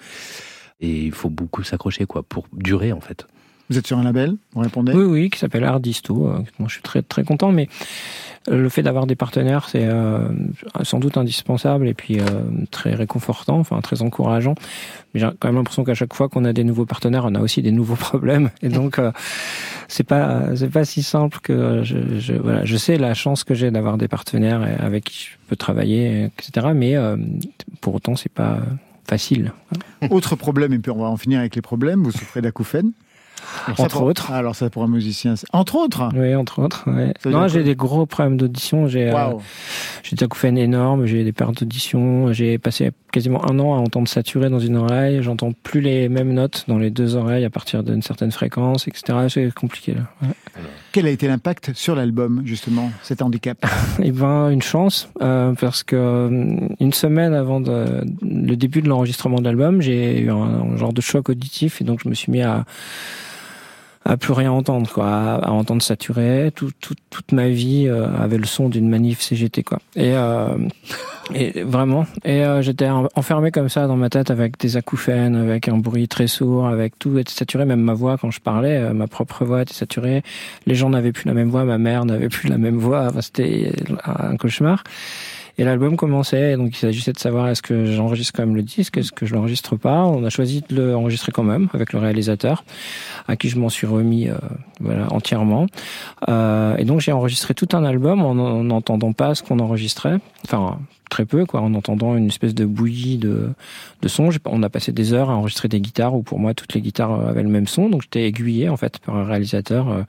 [0.80, 3.26] Et il faut beaucoup s'accrocher quoi pour durer en fait.
[3.70, 6.26] Vous êtes sur un label Vous répondez Oui, oui, qui s'appelle Ardisto.
[6.28, 7.68] euh, dont je suis très très content, mais
[8.50, 10.28] euh, le fait d'avoir des partenaires, c'est euh,
[10.82, 12.24] sans doute indispensable et puis euh,
[12.70, 14.54] très réconfortant, enfin très encourageant.
[15.14, 17.40] Mais j'ai quand même l'impression qu'à chaque fois qu'on a des nouveaux partenaires, on a
[17.40, 19.12] aussi des nouveaux problèmes, et donc euh,
[19.88, 23.54] c'est pas c'est pas si simple que je, je voilà, je sais la chance que
[23.54, 26.68] j'ai d'avoir des partenaires avec qui je peux travailler, etc.
[26.74, 26.96] Mais
[27.80, 28.58] pour autant, c'est pas
[29.08, 29.52] facile.
[30.10, 32.92] Autre problème, et puis on va en finir avec les problèmes, vous souffrez d'acouphènes
[33.66, 34.30] Alors Entre pour- autres.
[34.32, 36.84] Alors ça pour un musicien, c'est- entre autres Oui, entre autres.
[36.86, 37.12] ouais.
[37.26, 38.86] Non, j'ai des gros problèmes d'audition.
[38.88, 39.40] J'ai euh, Waouh.
[40.02, 42.32] j'ai des acouphènes énormes, j'ai des pertes d'audition.
[42.32, 45.22] J'ai passé quasiment un an à entendre saturer dans une oreille.
[45.22, 49.18] J'entends plus les mêmes notes dans les deux oreilles à partir d'une certaine fréquence, etc.
[49.28, 50.00] C'est compliqué là.
[50.22, 50.34] Ouais.
[50.92, 53.58] Quel a été l'impact sur l'album, justement, cet handicap
[54.02, 58.88] Eh ben, une chance, euh, parce que euh, une semaine avant de- le début de
[58.88, 62.14] l'enregistrement de l'album, j'ai eu un, un genre de choc auditif et donc je me
[62.14, 62.64] suis mis à
[64.04, 66.52] à plus rien entendre, quoi, à, entendre saturer.
[66.54, 69.78] Tout, tout- toute ma vie euh, avait le son d'une manif CGT, quoi.
[69.96, 70.48] Et, euh,
[71.34, 75.36] et vraiment, et euh, j'étais en- enfermé comme ça dans ma tête avec des acouphènes,
[75.36, 78.76] avec un bruit très sourd, avec tout était saturé, même ma voix quand je parlais,
[78.76, 80.22] euh, ma propre voix était saturée.
[80.66, 83.06] Les gens n'avaient plus la même voix, ma mère n'avait plus la même voix.
[83.08, 83.72] Enfin, c'était
[84.04, 84.84] un cauchemar.
[85.56, 88.98] Et l'album commençait, donc il s'agissait de savoir est-ce que j'enregistre quand même le disque,
[88.98, 90.04] est-ce que je l'enregistre pas.
[90.04, 92.64] On a choisi de l'enregistrer quand même avec le réalisateur,
[93.28, 94.34] à qui je m'en suis remis euh,
[94.80, 95.66] voilà, entièrement.
[96.28, 100.18] Euh, et donc j'ai enregistré tout un album en en n'entendant pas ce qu'on enregistrait,
[100.44, 100.78] enfin
[101.08, 103.50] très peu, quoi, en entendant une espèce de bouillie de,
[104.02, 104.32] de son.
[104.32, 106.80] J'ai- On a passé des heures à enregistrer des guitares où pour moi toutes les
[106.80, 109.88] guitares avaient le même son, donc j'étais aiguillé en fait par un réalisateur.
[109.88, 110.02] euh,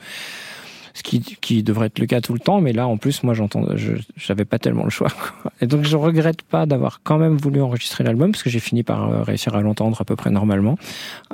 [0.96, 3.34] ce qui, qui devrait être le cas tout le temps, mais là en plus moi
[3.36, 5.10] j'entends, je j'avais pas tellement le choix.
[5.62, 8.82] Et donc je regrette pas d'avoir quand même voulu enregistrer l'album parce que j'ai fini
[8.82, 10.78] par euh, réussir à l'entendre à peu près normalement.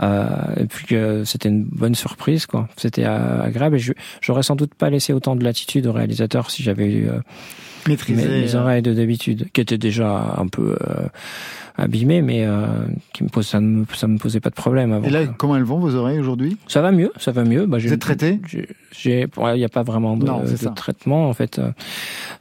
[0.01, 0.26] Euh,
[0.59, 2.68] et puis que c'était une bonne surprise quoi.
[2.76, 6.49] C'était euh, agréable et je- j'aurais sans doute pas laissé autant de latitude au réalisateur
[6.49, 7.20] si j'avais eu euh,
[7.88, 11.07] Maîtriser, mes, mes euh, oreilles de d'habitude, qui étaient déjà un peu euh,
[11.77, 12.65] abîmées, mais euh,
[13.13, 15.07] qui me pose, ça ne me, ça me posait pas de problème avant.
[15.07, 16.57] Et là, comment elles vont, vos oreilles, aujourd'hui?
[16.67, 17.65] Ça va mieux, ça va mieux.
[17.65, 18.39] Bah, Vous êtes traité
[19.05, 20.43] il n'y a pas vraiment de, Non,
[20.75, 21.61] traitement en fait.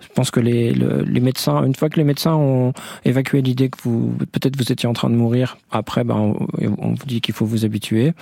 [0.01, 2.73] Je pense que les, le- les médecins, une fois que les médecins ont
[3.05, 6.47] évacué l'idée que vous, peut-être vous étiez en train de mourir, après, ben, on,
[6.79, 8.13] on vous dit qu'il faut vous habituer.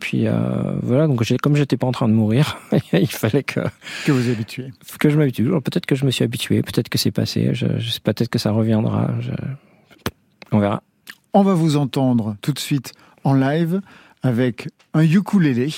[0.00, 0.32] Puis euh,
[0.82, 2.58] voilà, donc comme j'étais pas en train de mourir,
[2.92, 3.60] il fallait que
[4.04, 4.72] Que vous habituez.
[4.98, 5.44] que je m'habitue.
[5.44, 7.50] Peut-être que je me suis habitué, peut-être que c'est passé.
[7.52, 9.10] Je, je sais pas, peut-être que ça reviendra.
[9.20, 9.30] Je-
[10.52, 10.82] On verra.
[11.34, 12.92] On va vous entendre tout de suite
[13.24, 13.80] en live
[14.22, 15.68] avec un ukulélé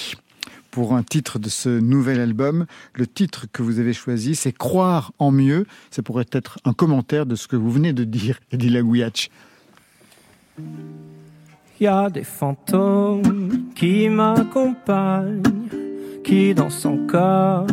[0.70, 2.66] pour un titre de ce nouvel album.
[2.95, 5.66] Le titre que vous avez choisi, c'est Croire en mieux.
[5.91, 9.28] Ça pourrait être un commentaire de ce que vous venez de dire, Eddie Lagouiach.
[10.59, 15.43] Il y a des fantômes qui m'accompagnent,
[16.22, 17.66] qui dansent son corps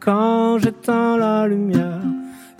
[0.00, 2.00] quand j'éteins la lumière.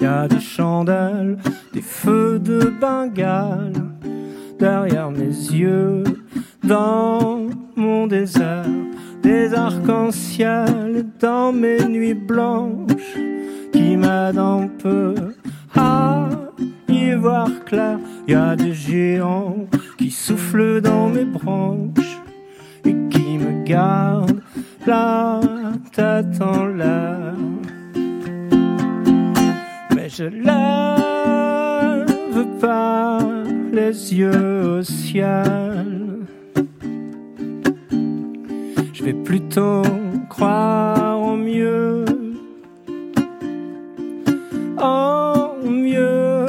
[0.03, 1.39] Y a des chandelles,
[1.73, 3.73] des feux de Bengale
[4.59, 6.03] derrière mes yeux,
[6.65, 7.47] dans
[7.77, 8.67] mon désert,
[9.23, 13.17] des arcs-en-ciel dans mes nuits blanches
[13.73, 15.15] qui m'aident un peu
[15.77, 16.29] à
[16.89, 18.01] y voir clair.
[18.27, 22.19] Y a des géants qui soufflent dans mes branches
[22.85, 24.43] et qui me gardent
[24.85, 25.39] la
[25.93, 27.37] tête en l'air.
[30.15, 32.05] Je lève
[32.61, 33.19] pas
[33.73, 36.19] les yeux au ciel.
[38.93, 39.81] Je vais plutôt
[40.29, 42.05] croire en mieux.
[44.77, 46.45] En mieux.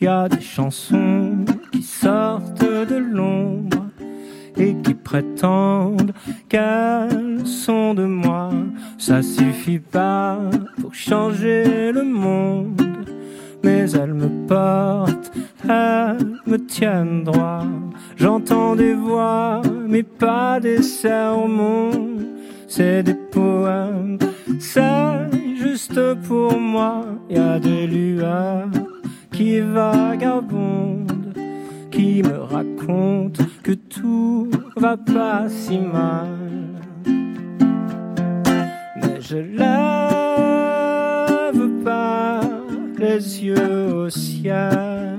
[0.00, 3.90] Il y a des chansons qui sortent de l'ombre
[4.56, 6.14] et qui prétendent
[6.48, 8.52] qu'elles sont de moi.
[8.98, 10.38] Ça suffit pas
[10.80, 12.82] pour changer le monde,
[13.62, 15.30] mais elles me portent,
[15.64, 17.66] elles me tiennent droit.
[18.16, 21.90] J'entends des voix, mais pas des sermons.
[22.66, 24.18] C'est des poèmes,
[24.58, 27.04] c'est juste pour moi.
[27.30, 28.70] Y a des lueurs
[29.30, 31.34] qui vagabondent,
[31.90, 36.46] qui me racontent que tout va pas si mal.
[39.28, 39.64] Je lève
[41.82, 42.40] pas
[42.96, 45.18] les yeux au ciel.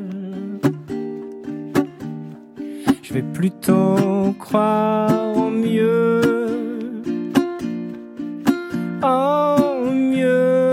[3.03, 6.21] Je vais plutôt croire en mieux,
[9.01, 10.71] en mieux,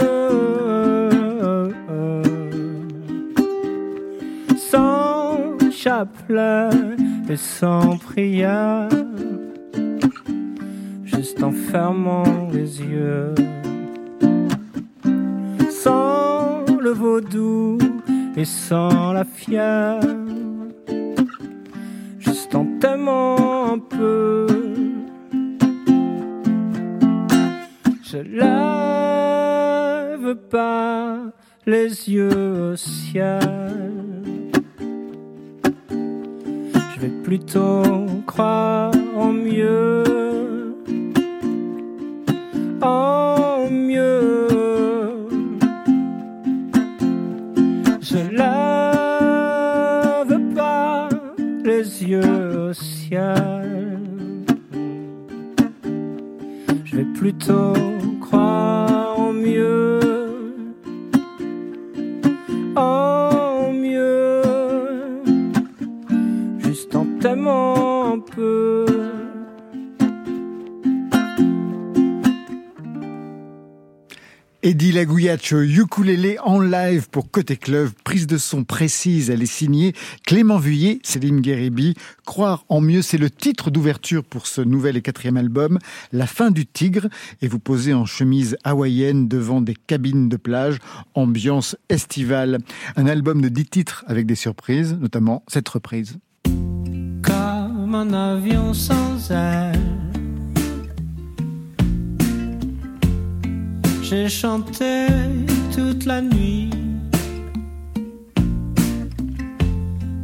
[4.56, 6.70] sans chapelet
[7.28, 8.88] et sans prière,
[11.44, 13.34] en fermant les yeux,
[15.70, 17.78] sans le vaudou
[18.36, 20.24] et sans la fièvre
[22.18, 24.46] juste en t'aimant un peu.
[28.02, 29.54] Je lève
[30.50, 31.18] pas
[31.66, 33.40] les yeux au ciel.
[36.94, 40.04] Je vais plutôt croire en mieux,
[42.84, 45.28] en mieux.
[48.00, 49.54] Je lève
[50.54, 51.08] pas
[51.64, 54.44] les yeux au ciel.
[56.84, 57.93] Je vais plutôt
[75.24, 79.94] Lagouillac, ukulélé en live pour Côté Club, prise de son précise, elle est signée
[80.26, 81.94] Clément Vuillet, Céline Guéribi.
[82.26, 85.78] Croire en mieux, c'est le titre d'ouverture pour ce nouvel et quatrième album,
[86.12, 87.08] La fin du tigre,
[87.40, 90.78] et vous posez en chemise hawaïenne devant des cabines de plage,
[91.14, 92.58] ambiance estivale.
[92.96, 96.18] Un album de dix titres avec des surprises, notamment cette reprise.
[104.06, 105.06] J'ai chanté
[105.74, 106.68] toute la nuit.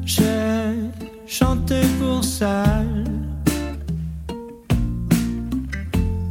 [0.04, 0.74] J'ai
[1.26, 3.04] chanté pour celle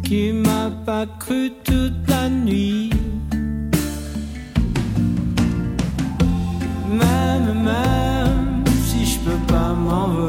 [0.03, 2.91] qui m'a pas cru toute la nuit.
[6.87, 10.28] Même, même si je peux pas m'envoler,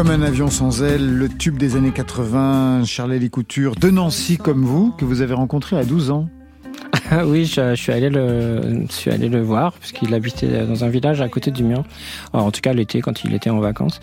[0.00, 4.64] Comme un avion sans aile, le tube des années 80, Charlie Couture, de Nancy comme
[4.64, 6.26] vous, que vous avez rencontré à 12 ans.
[7.10, 11.64] Ah oui, je, suis allé le, voir puisqu'il habitait dans un village à côté du
[11.64, 11.84] mien.
[12.32, 14.00] En tout cas, l'été quand il était en vacances.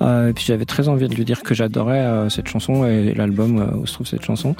[0.00, 3.12] Euh, et puis j'avais très envie de lui dire que j'adorais euh, cette chanson et
[3.12, 4.54] l'album euh, où se trouve cette chanson.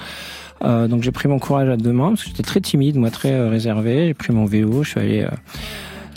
[0.64, 3.48] Donc j'ai pris mon courage à deux mains parce que j'étais très timide, moi très
[3.48, 4.08] réservé.
[4.08, 5.26] J'ai pris mon vélo, je suis allé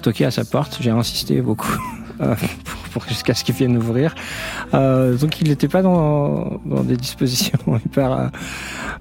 [0.02, 0.80] toquer à sa porte.
[0.82, 1.78] J'ai insisté beaucoup.
[2.22, 4.16] euh, pour, pour jusqu'à ce qu'il vienne ouvrir.
[4.74, 8.12] Euh, donc il n'était pas dans, dans des dispositions hyper.
[8.12, 8.28] euh,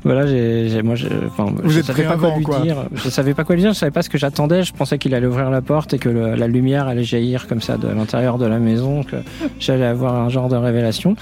[0.04, 2.60] voilà, j'ai, j'ai- moi, j'ai- enfin, Vous je savais pas quoi lui quoi.
[2.60, 2.76] dire.
[2.94, 3.72] Je savais pas quoi lui dire.
[3.72, 4.62] Je savais pas ce que j'attendais.
[4.62, 7.60] Je pensais qu'il allait ouvrir la porte et que le- la lumière allait jaillir comme
[7.62, 9.16] ça de l'intérieur de la maison, que
[9.58, 11.16] j'allais avoir un genre de révélation.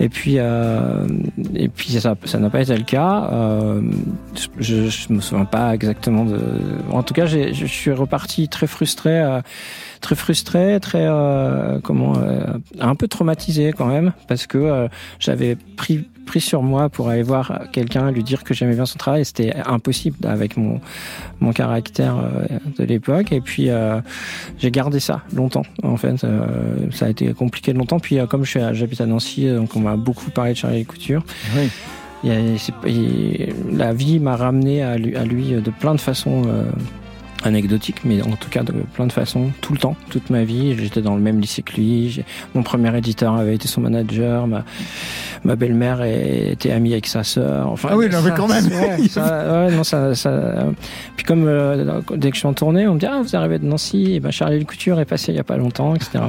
[0.00, 1.06] Et puis, euh,
[1.54, 3.28] et puis ça, ça n'a pas été le cas.
[3.32, 3.80] Euh,
[4.58, 6.38] je, je me souviens pas exactement de.
[6.90, 9.40] En tout cas, j'ai- je suis reparti très frustré, euh,
[10.02, 14.88] très frustré, très euh, comment, euh, un peu traumatisé quand même, parce que euh,
[15.18, 18.96] j'avais pris pris sur moi pour aller voir quelqu'un, lui dire que j'aimais bien son
[18.96, 19.24] travail.
[19.24, 20.80] C'était impossible avec mon
[21.40, 22.14] mon caractère
[22.78, 23.32] de l'époque.
[23.32, 24.00] Et puis euh,
[24.58, 25.64] j'ai gardé ça longtemps.
[25.82, 26.46] En fait, euh,
[26.92, 27.98] ça a été compliqué longtemps.
[27.98, 30.58] Puis euh, comme je suis à- j'habite à Nancy, donc on m'a beaucoup parlé de
[30.58, 31.24] Charlie Couture.
[31.56, 31.68] Oui.
[33.72, 36.42] La vie m'a ramené à lui, à lui de plein de façons
[37.44, 40.76] anecdotiques, mais en tout cas de plein de façons, tout le temps, toute ma vie.
[40.78, 42.22] J'étais dans le même lycée que lui.
[42.54, 44.46] Mon premier éditeur avait été son manager.
[44.46, 44.64] Ma,
[45.44, 47.68] ma belle-mère était amie avec sa sœur.
[47.70, 48.64] Enfin, Ah oui, non, mais ça- quand même.
[49.00, 50.66] ouais, ça- ouais, non, ça, ça-
[51.16, 53.58] Puis comme euh, dès que je suis en tournée, on me dit ah vous arrivez
[53.58, 56.20] de Nancy, et ben Charlie Le Couture est passé il y a pas longtemps, etc.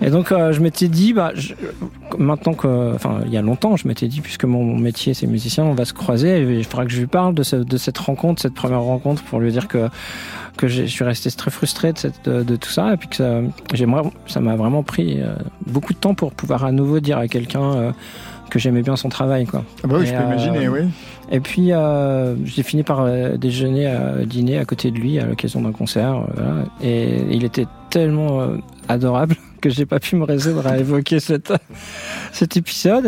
[0.00, 1.54] Et donc euh, je m'étais dit bah je-
[2.18, 5.26] maintenant que enfin il y a longtemps je m'étais dit puisque mon, mon métier c'est
[5.26, 7.76] musicien on va se croiser et il faudra que je lui parle de, ce- de
[7.76, 9.88] cette rencontre cette première rencontre pour lui dire que
[10.56, 13.16] que je suis resté très frustré de, cette, de, de tout ça et puis que
[13.16, 13.40] ça,
[14.26, 15.34] ça m'a vraiment pris euh,
[15.66, 17.92] beaucoup de temps pour pouvoir à nouveau dire à quelqu'un euh,
[18.50, 19.64] que j'aimais bien son travail, quoi.
[19.82, 20.80] Ah bah oui, Et, je peux euh, imaginer, oui.
[21.32, 25.26] Et puis, euh, j'ai fini par euh, déjeuner, à dîner à côté de lui à
[25.26, 26.14] l'occasion d'un concert.
[26.18, 26.64] euh, voilà.
[26.82, 31.18] Et il était tellement euh, adorable que j'ai pas pu me résoudre à évoquer
[32.32, 33.06] cet épisode.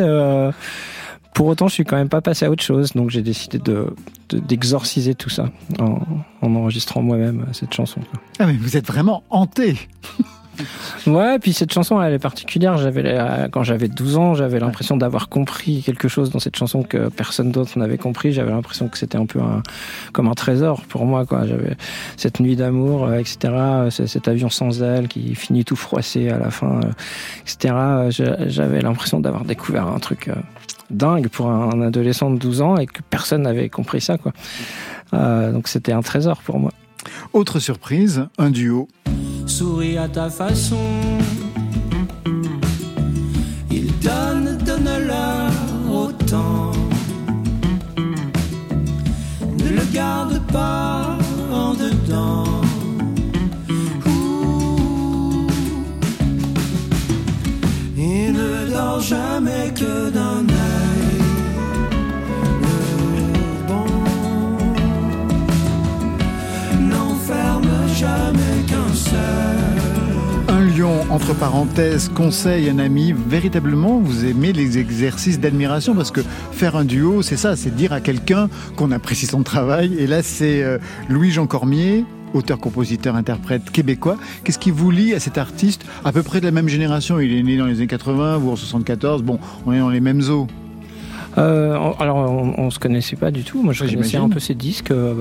[1.37, 3.95] Pour autant, je suis quand même pas passé à autre chose, donc j'ai décidé de
[4.31, 5.99] de- d'exorciser tout ça en,
[6.41, 8.01] en enregistrant moi-même euh, cette chanson.
[8.39, 9.77] Ah mais vous êtes vraiment hanté.
[11.07, 12.77] Ouais, puis cette chanson, elle est particulière.
[13.51, 17.53] Quand j'avais 12 ans, j'avais l'impression d'avoir compris quelque chose dans cette chanson que personne
[17.53, 18.33] d'autre n'avait compris.
[18.33, 19.41] J'avais l'impression que c'était un peu
[20.13, 21.25] comme un trésor pour moi.
[21.31, 21.77] J'avais
[22.17, 23.39] cette nuit d'amour, euh, etc.
[23.53, 26.91] euh, Cet avion sans aile qui finit tout froissé à la fin, euh,
[27.43, 27.75] etc.
[28.47, 30.31] J'avais l'impression d'avoir découvert un truc
[30.91, 34.17] dingue pour un adolescent de 12 ans et que personne n'avait compris ça,
[35.13, 36.71] donc c'était un trésor pour moi.
[37.33, 38.89] Autre surprise, un duo.
[39.47, 40.77] souris à ta façon.
[43.71, 45.51] Il donne, donne-leur
[45.91, 46.73] autant.
[49.59, 51.19] Ne le garde pas
[51.53, 52.45] en dedans.
[57.97, 60.36] Il ne dort jamais que d'un
[71.11, 73.13] Entre parenthèses, conseil un ami.
[73.13, 76.21] Véritablement, vous aimez les exercices d'admiration parce que
[76.53, 79.97] faire un duo, c'est ça, c'est dire à quelqu'un qu'on apprécie son travail.
[79.99, 80.79] Et là, c'est euh,
[81.09, 84.17] Louis-Jean Cormier, auteur, compositeur, interprète québécois.
[84.45, 87.19] Qu'est-ce qui vous lie à cet artiste à peu près de la même génération?
[87.19, 89.25] Il est né dans les années 80, vous en 74.
[89.25, 90.47] Bon, on est dans les mêmes eaux.
[91.39, 93.63] Euh, on- alors, on, on se connaissait pas du tout.
[93.63, 95.15] Moi, je connaissais un peu ses disques, euh,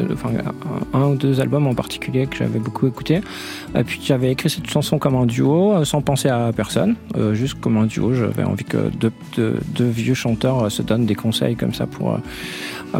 [0.00, 0.30] euh, enfin,
[0.92, 3.20] un, ou deux albums en particulier que j'avais beaucoup écouté.
[3.76, 7.34] Et puis, j'avais écrit cette chanson comme un duo, euh, sans penser à personne, euh,
[7.34, 8.14] juste comme un duo.
[8.14, 11.86] J'avais envie que deux, deux- deux vieux chanteurs euh, se donnent des conseils comme ça
[11.86, 12.18] pour euh,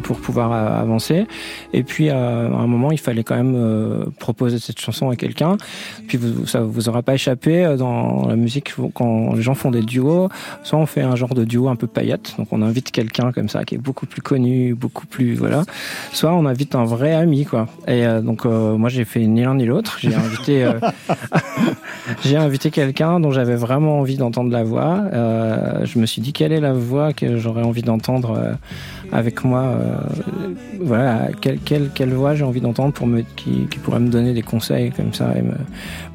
[0.00, 1.26] pour pouvoir euh, avancer.
[1.72, 5.16] Et puis, euh, à un moment, il fallait quand même euh, proposer cette chanson à
[5.16, 5.56] quelqu'un.
[6.06, 9.82] Puis, vous, ça vous aura pas échappé dans la musique quand les gens font des
[9.82, 10.28] duos.
[10.62, 13.48] Soit on fait un genre de duo un peu paillette, donc on invite quelqu'un comme
[13.48, 15.64] ça qui est beaucoup plus connu, beaucoup plus voilà.
[16.12, 17.66] Soit on invite un vrai ami quoi.
[17.86, 19.98] Et donc moi j'ai fait ni l'un ni l'autre.
[20.00, 20.68] J'ai invité
[22.24, 25.02] j'ai invité quelqu'un dont j'avais vraiment envie d'entendre la voix.
[25.12, 28.56] Je me suis dit quelle est la voix que j'aurais envie d'entendre
[29.14, 29.60] avec moi.
[29.62, 29.96] euh,
[30.80, 34.34] voilà quelle, quelle quelle voix j'ai envie d'entendre pour me qui, qui pourrait me donner
[34.34, 35.54] des conseils comme ça et me,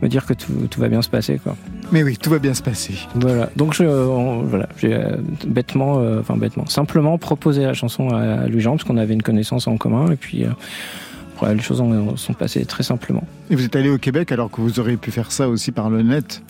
[0.01, 1.55] me dire que tout, tout va bien se passer quoi.
[1.91, 2.93] Mais oui, tout va bien se passer.
[3.15, 3.49] Voilà.
[3.55, 5.15] Donc je, on- voilà, j'ai euh,
[5.47, 9.23] bêtement, euh, enfin bêtement, simplement proposé la chanson à, à Louis-Jean parce qu'on avait une
[9.23, 10.45] connaissance en commun et puis
[11.41, 13.23] les choses ont- sont passées très simplement.
[13.49, 15.89] Et vous êtes allé au Québec alors que vous auriez pu faire ça aussi par
[15.89, 16.41] le net?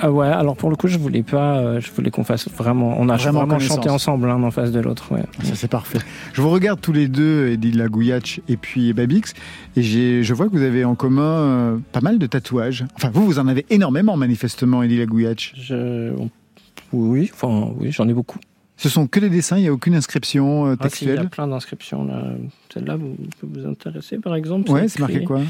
[0.00, 0.26] Ah ouais.
[0.26, 3.16] Alors pour le coup, je voulais pas, euh, je voulais qu'on fasse vraiment, on a
[3.16, 5.12] Vraiment vraiment, chanté ensemble l'un en face de l'autre.
[5.12, 5.22] Ouais.
[5.44, 5.98] Ça c'est parfait.
[6.32, 9.34] Je vous regarde tous les deux, Edith Lagouillac et puis Babix,
[9.76, 12.84] et je vois que vous avez en commun euh, pas mal de tatouages.
[12.96, 15.52] Enfin, vous, vous en avez énormément manifestement, Edith Lagouillac.
[15.56, 16.12] Je,
[16.92, 18.38] oui, enfin oui, j'en ai beaucoup.
[18.76, 21.10] Ce sont que des dessins, il n'y a aucune inscription euh, Ah, si, il y
[21.10, 21.28] a textuelle.
[21.30, 22.22] plein d'inscriptions là.
[22.72, 24.70] Celle-là vous, peut vous intéresser par exemple.
[24.70, 25.40] ouais, c'est marqué quoi?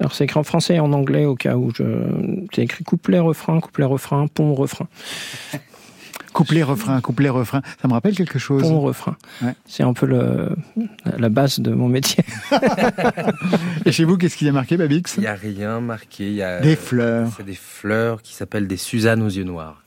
[0.00, 1.84] Alors c'est écrit en français et en anglais au cas où je.
[2.54, 4.88] C'est écrit couplet refrain, couplet refrain, pont refrain.
[6.34, 7.62] Couplet, refrain, couplet, refrain.
[7.82, 8.62] Ça me rappelle quelque chose.
[8.62, 9.16] Pont refrain.
[9.42, 9.54] Ouais.
[9.66, 10.50] C'est un peu le,
[11.16, 12.22] la base de mon métier.
[13.86, 15.14] Et chez vous, qu'est-ce qu'il y a marqué, Babix?
[15.16, 16.28] Il n'y a rien marqué.
[16.28, 17.30] Il y a, Des fleurs.
[17.36, 19.82] C'est des fleurs qui s'appellent des Suzanne aux yeux noirs,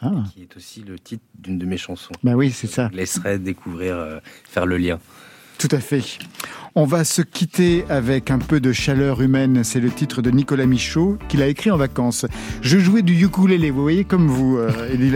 [0.00, 2.12] Ah, qui est aussi le titre d'une de mes chansons.
[2.22, 2.88] bah oui, c'est ça.
[2.92, 5.00] Je laisserai découvrir, euh, faire le lien.
[5.62, 6.02] Tout à fait.
[6.74, 9.62] On va se quitter avec un peu de chaleur humaine.
[9.62, 12.26] C'est le titre de Nicolas Michaud qu'il a écrit en vacances.
[12.62, 15.12] Je jouais du ukulélé, vous voyez, comme vous, euh, Elie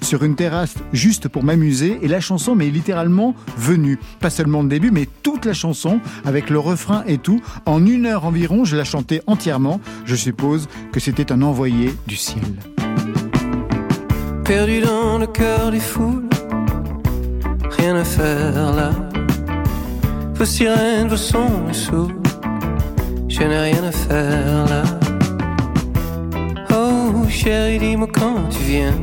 [0.00, 1.98] sur une terrasse juste pour m'amuser.
[2.00, 3.98] Et la chanson m'est littéralement venue.
[4.20, 7.42] Pas seulement le début, mais toute la chanson, avec le refrain et tout.
[7.66, 9.80] En une heure environ, je la chantais entièrement.
[10.04, 12.44] Je suppose que c'était un envoyé du ciel.
[14.44, 16.28] perdu dans le cœur des foules.
[17.78, 19.11] Rien à faire là.
[20.42, 22.20] Vos sirènes, vos sons me saoulent.
[23.28, 24.82] Je n'ai rien à faire là.
[26.74, 28.94] Oh chérie, dis-moi quand tu viens.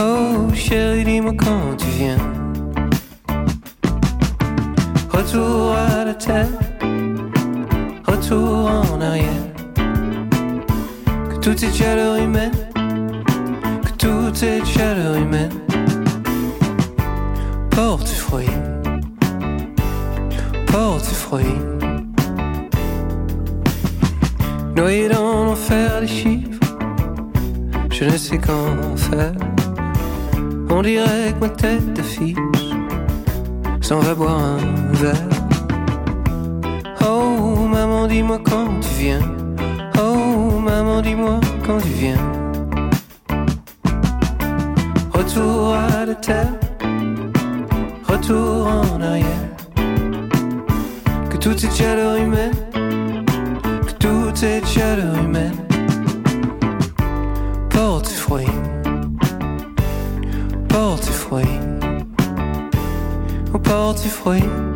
[0.00, 2.16] Oh chérie, dis-moi quand tu viens.
[5.10, 6.48] Retour à la terre.
[8.06, 9.44] Retour en arrière.
[11.28, 12.56] Que tout est chaleur humaine
[13.84, 15.52] que tout est chaleur humaine.
[17.68, 18.48] Porte fruit,
[20.72, 21.58] porte fruit.
[24.74, 26.60] Noyé dans l'enfer des chiffres,
[27.90, 29.34] je ne sais qu'en faire.
[30.70, 32.38] On dirait que ma tête d'affiche
[33.82, 35.34] s'en va boire un verre.
[37.06, 39.26] Oh maman, dis-moi quand tu viens.
[39.98, 42.24] Oh maman, dis-moi quand tu viens.
[45.12, 46.54] Retour à la terre,
[48.08, 49.51] retour en arrière.
[51.42, 55.56] Toute cette chaleur humaine, que toute cette chaleur humaine.
[57.68, 58.46] Porte fruit,
[60.68, 61.58] porte fruit,
[63.64, 64.71] porte fruit.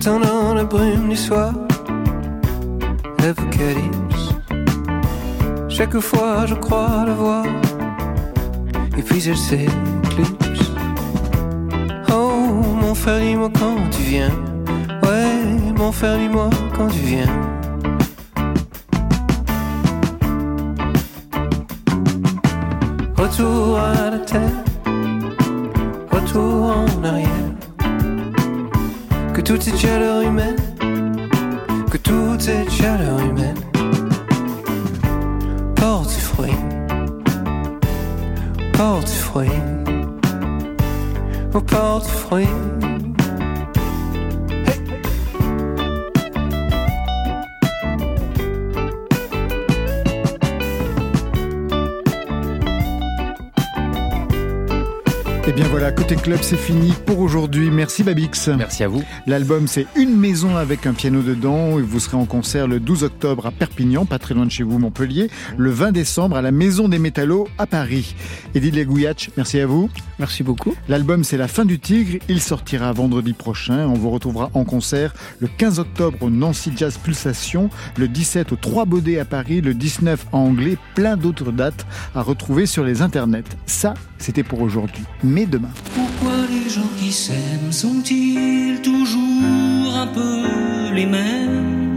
[0.00, 1.52] J'attends dans la brume du soir
[3.18, 4.32] l'apocalypse.
[5.68, 7.44] Chaque fois je crois la voir,
[8.96, 10.70] et puis elle s'éclipse.
[12.12, 12.30] Oh
[12.80, 14.30] mon frère, dis-moi quand tu viens.
[15.02, 17.26] Ouais, mon frère, dis-moi quand tu viens.
[23.16, 24.64] Retour à la terre,
[29.78, 30.56] chaleur humaine,
[31.90, 33.56] que toute cette chaleur humaine
[35.76, 36.60] porte ses fruits,
[38.72, 39.60] porte ses fruits,
[41.54, 43.07] oh, porte ses fruits.
[55.48, 57.70] Et Eh bien voilà, côté club, c'est fini pour aujourd'hui.
[57.70, 58.48] Merci Babix.
[58.48, 59.02] Merci à vous.
[59.26, 61.78] L'album, c'est Une maison avec un piano dedans.
[61.78, 64.62] Et vous serez en concert le 12 octobre à Perpignan, pas très loin de chez
[64.62, 65.30] vous, Montpellier.
[65.56, 68.14] Le 20 décembre à la Maison des Métallos à Paris.
[68.54, 69.88] Edith Legouillac, merci à vous.
[70.18, 70.74] Merci beaucoup.
[70.86, 72.18] L'album, c'est La fin du tigre.
[72.28, 73.86] Il sortira vendredi prochain.
[73.88, 78.56] On vous retrouvera en concert le 15 octobre au Nancy Jazz Pulsation, le 17 au
[78.56, 80.76] Trois Baudets à Paris, le 19 en anglais.
[80.94, 83.56] Plein d'autres dates à retrouver sur les internets.
[83.64, 85.04] Ça, c'était pour aujourd'hui.
[85.22, 85.70] Mais demain.
[85.94, 91.87] Pourquoi les gens qui s'aiment sont-ils toujours un peu les mêmes?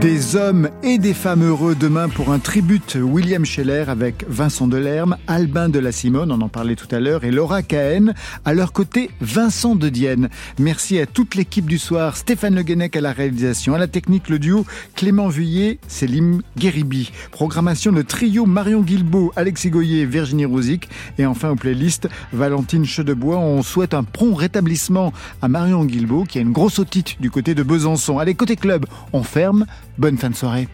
[0.00, 5.18] Des hommes et des femmes heureux demain pour un tribute William Scheller avec Vincent Delerme,
[5.26, 8.14] Albin de la Simone, on en parlait tout à l'heure, et Laura Cahen.
[8.46, 10.30] À leur côté, Vincent de Dienne.
[10.58, 14.30] Merci à toute l'équipe du soir, Stéphane Le Guenec à la réalisation, à la technique,
[14.30, 14.64] le duo
[14.96, 17.12] Clément Vuillet, Célim Guéribi.
[17.30, 20.88] Programmation de trio Marion Guilbeault, Alexis Goyer, Virginie Rosic.
[21.18, 23.36] Et enfin aux playlists, Valentine Chedebois.
[23.36, 25.12] On souhaite un prompt rétablissement
[25.42, 28.18] à Marion Guilbeault qui a une grosse otite du côté de Besançon.
[28.18, 29.66] Allez, côté club, on ferme.
[29.98, 30.68] Bonne fin de soirée.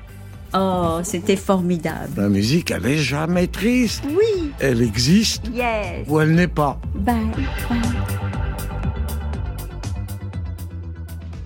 [0.55, 2.09] Oh, c'était formidable.
[2.17, 4.03] La musique, elle est jamais triste.
[4.09, 4.51] Oui.
[4.61, 6.07] Elle existe Yes.
[6.09, 6.81] ou elle n'est pas.
[6.95, 7.17] Bye.
[7.69, 7.79] Bye.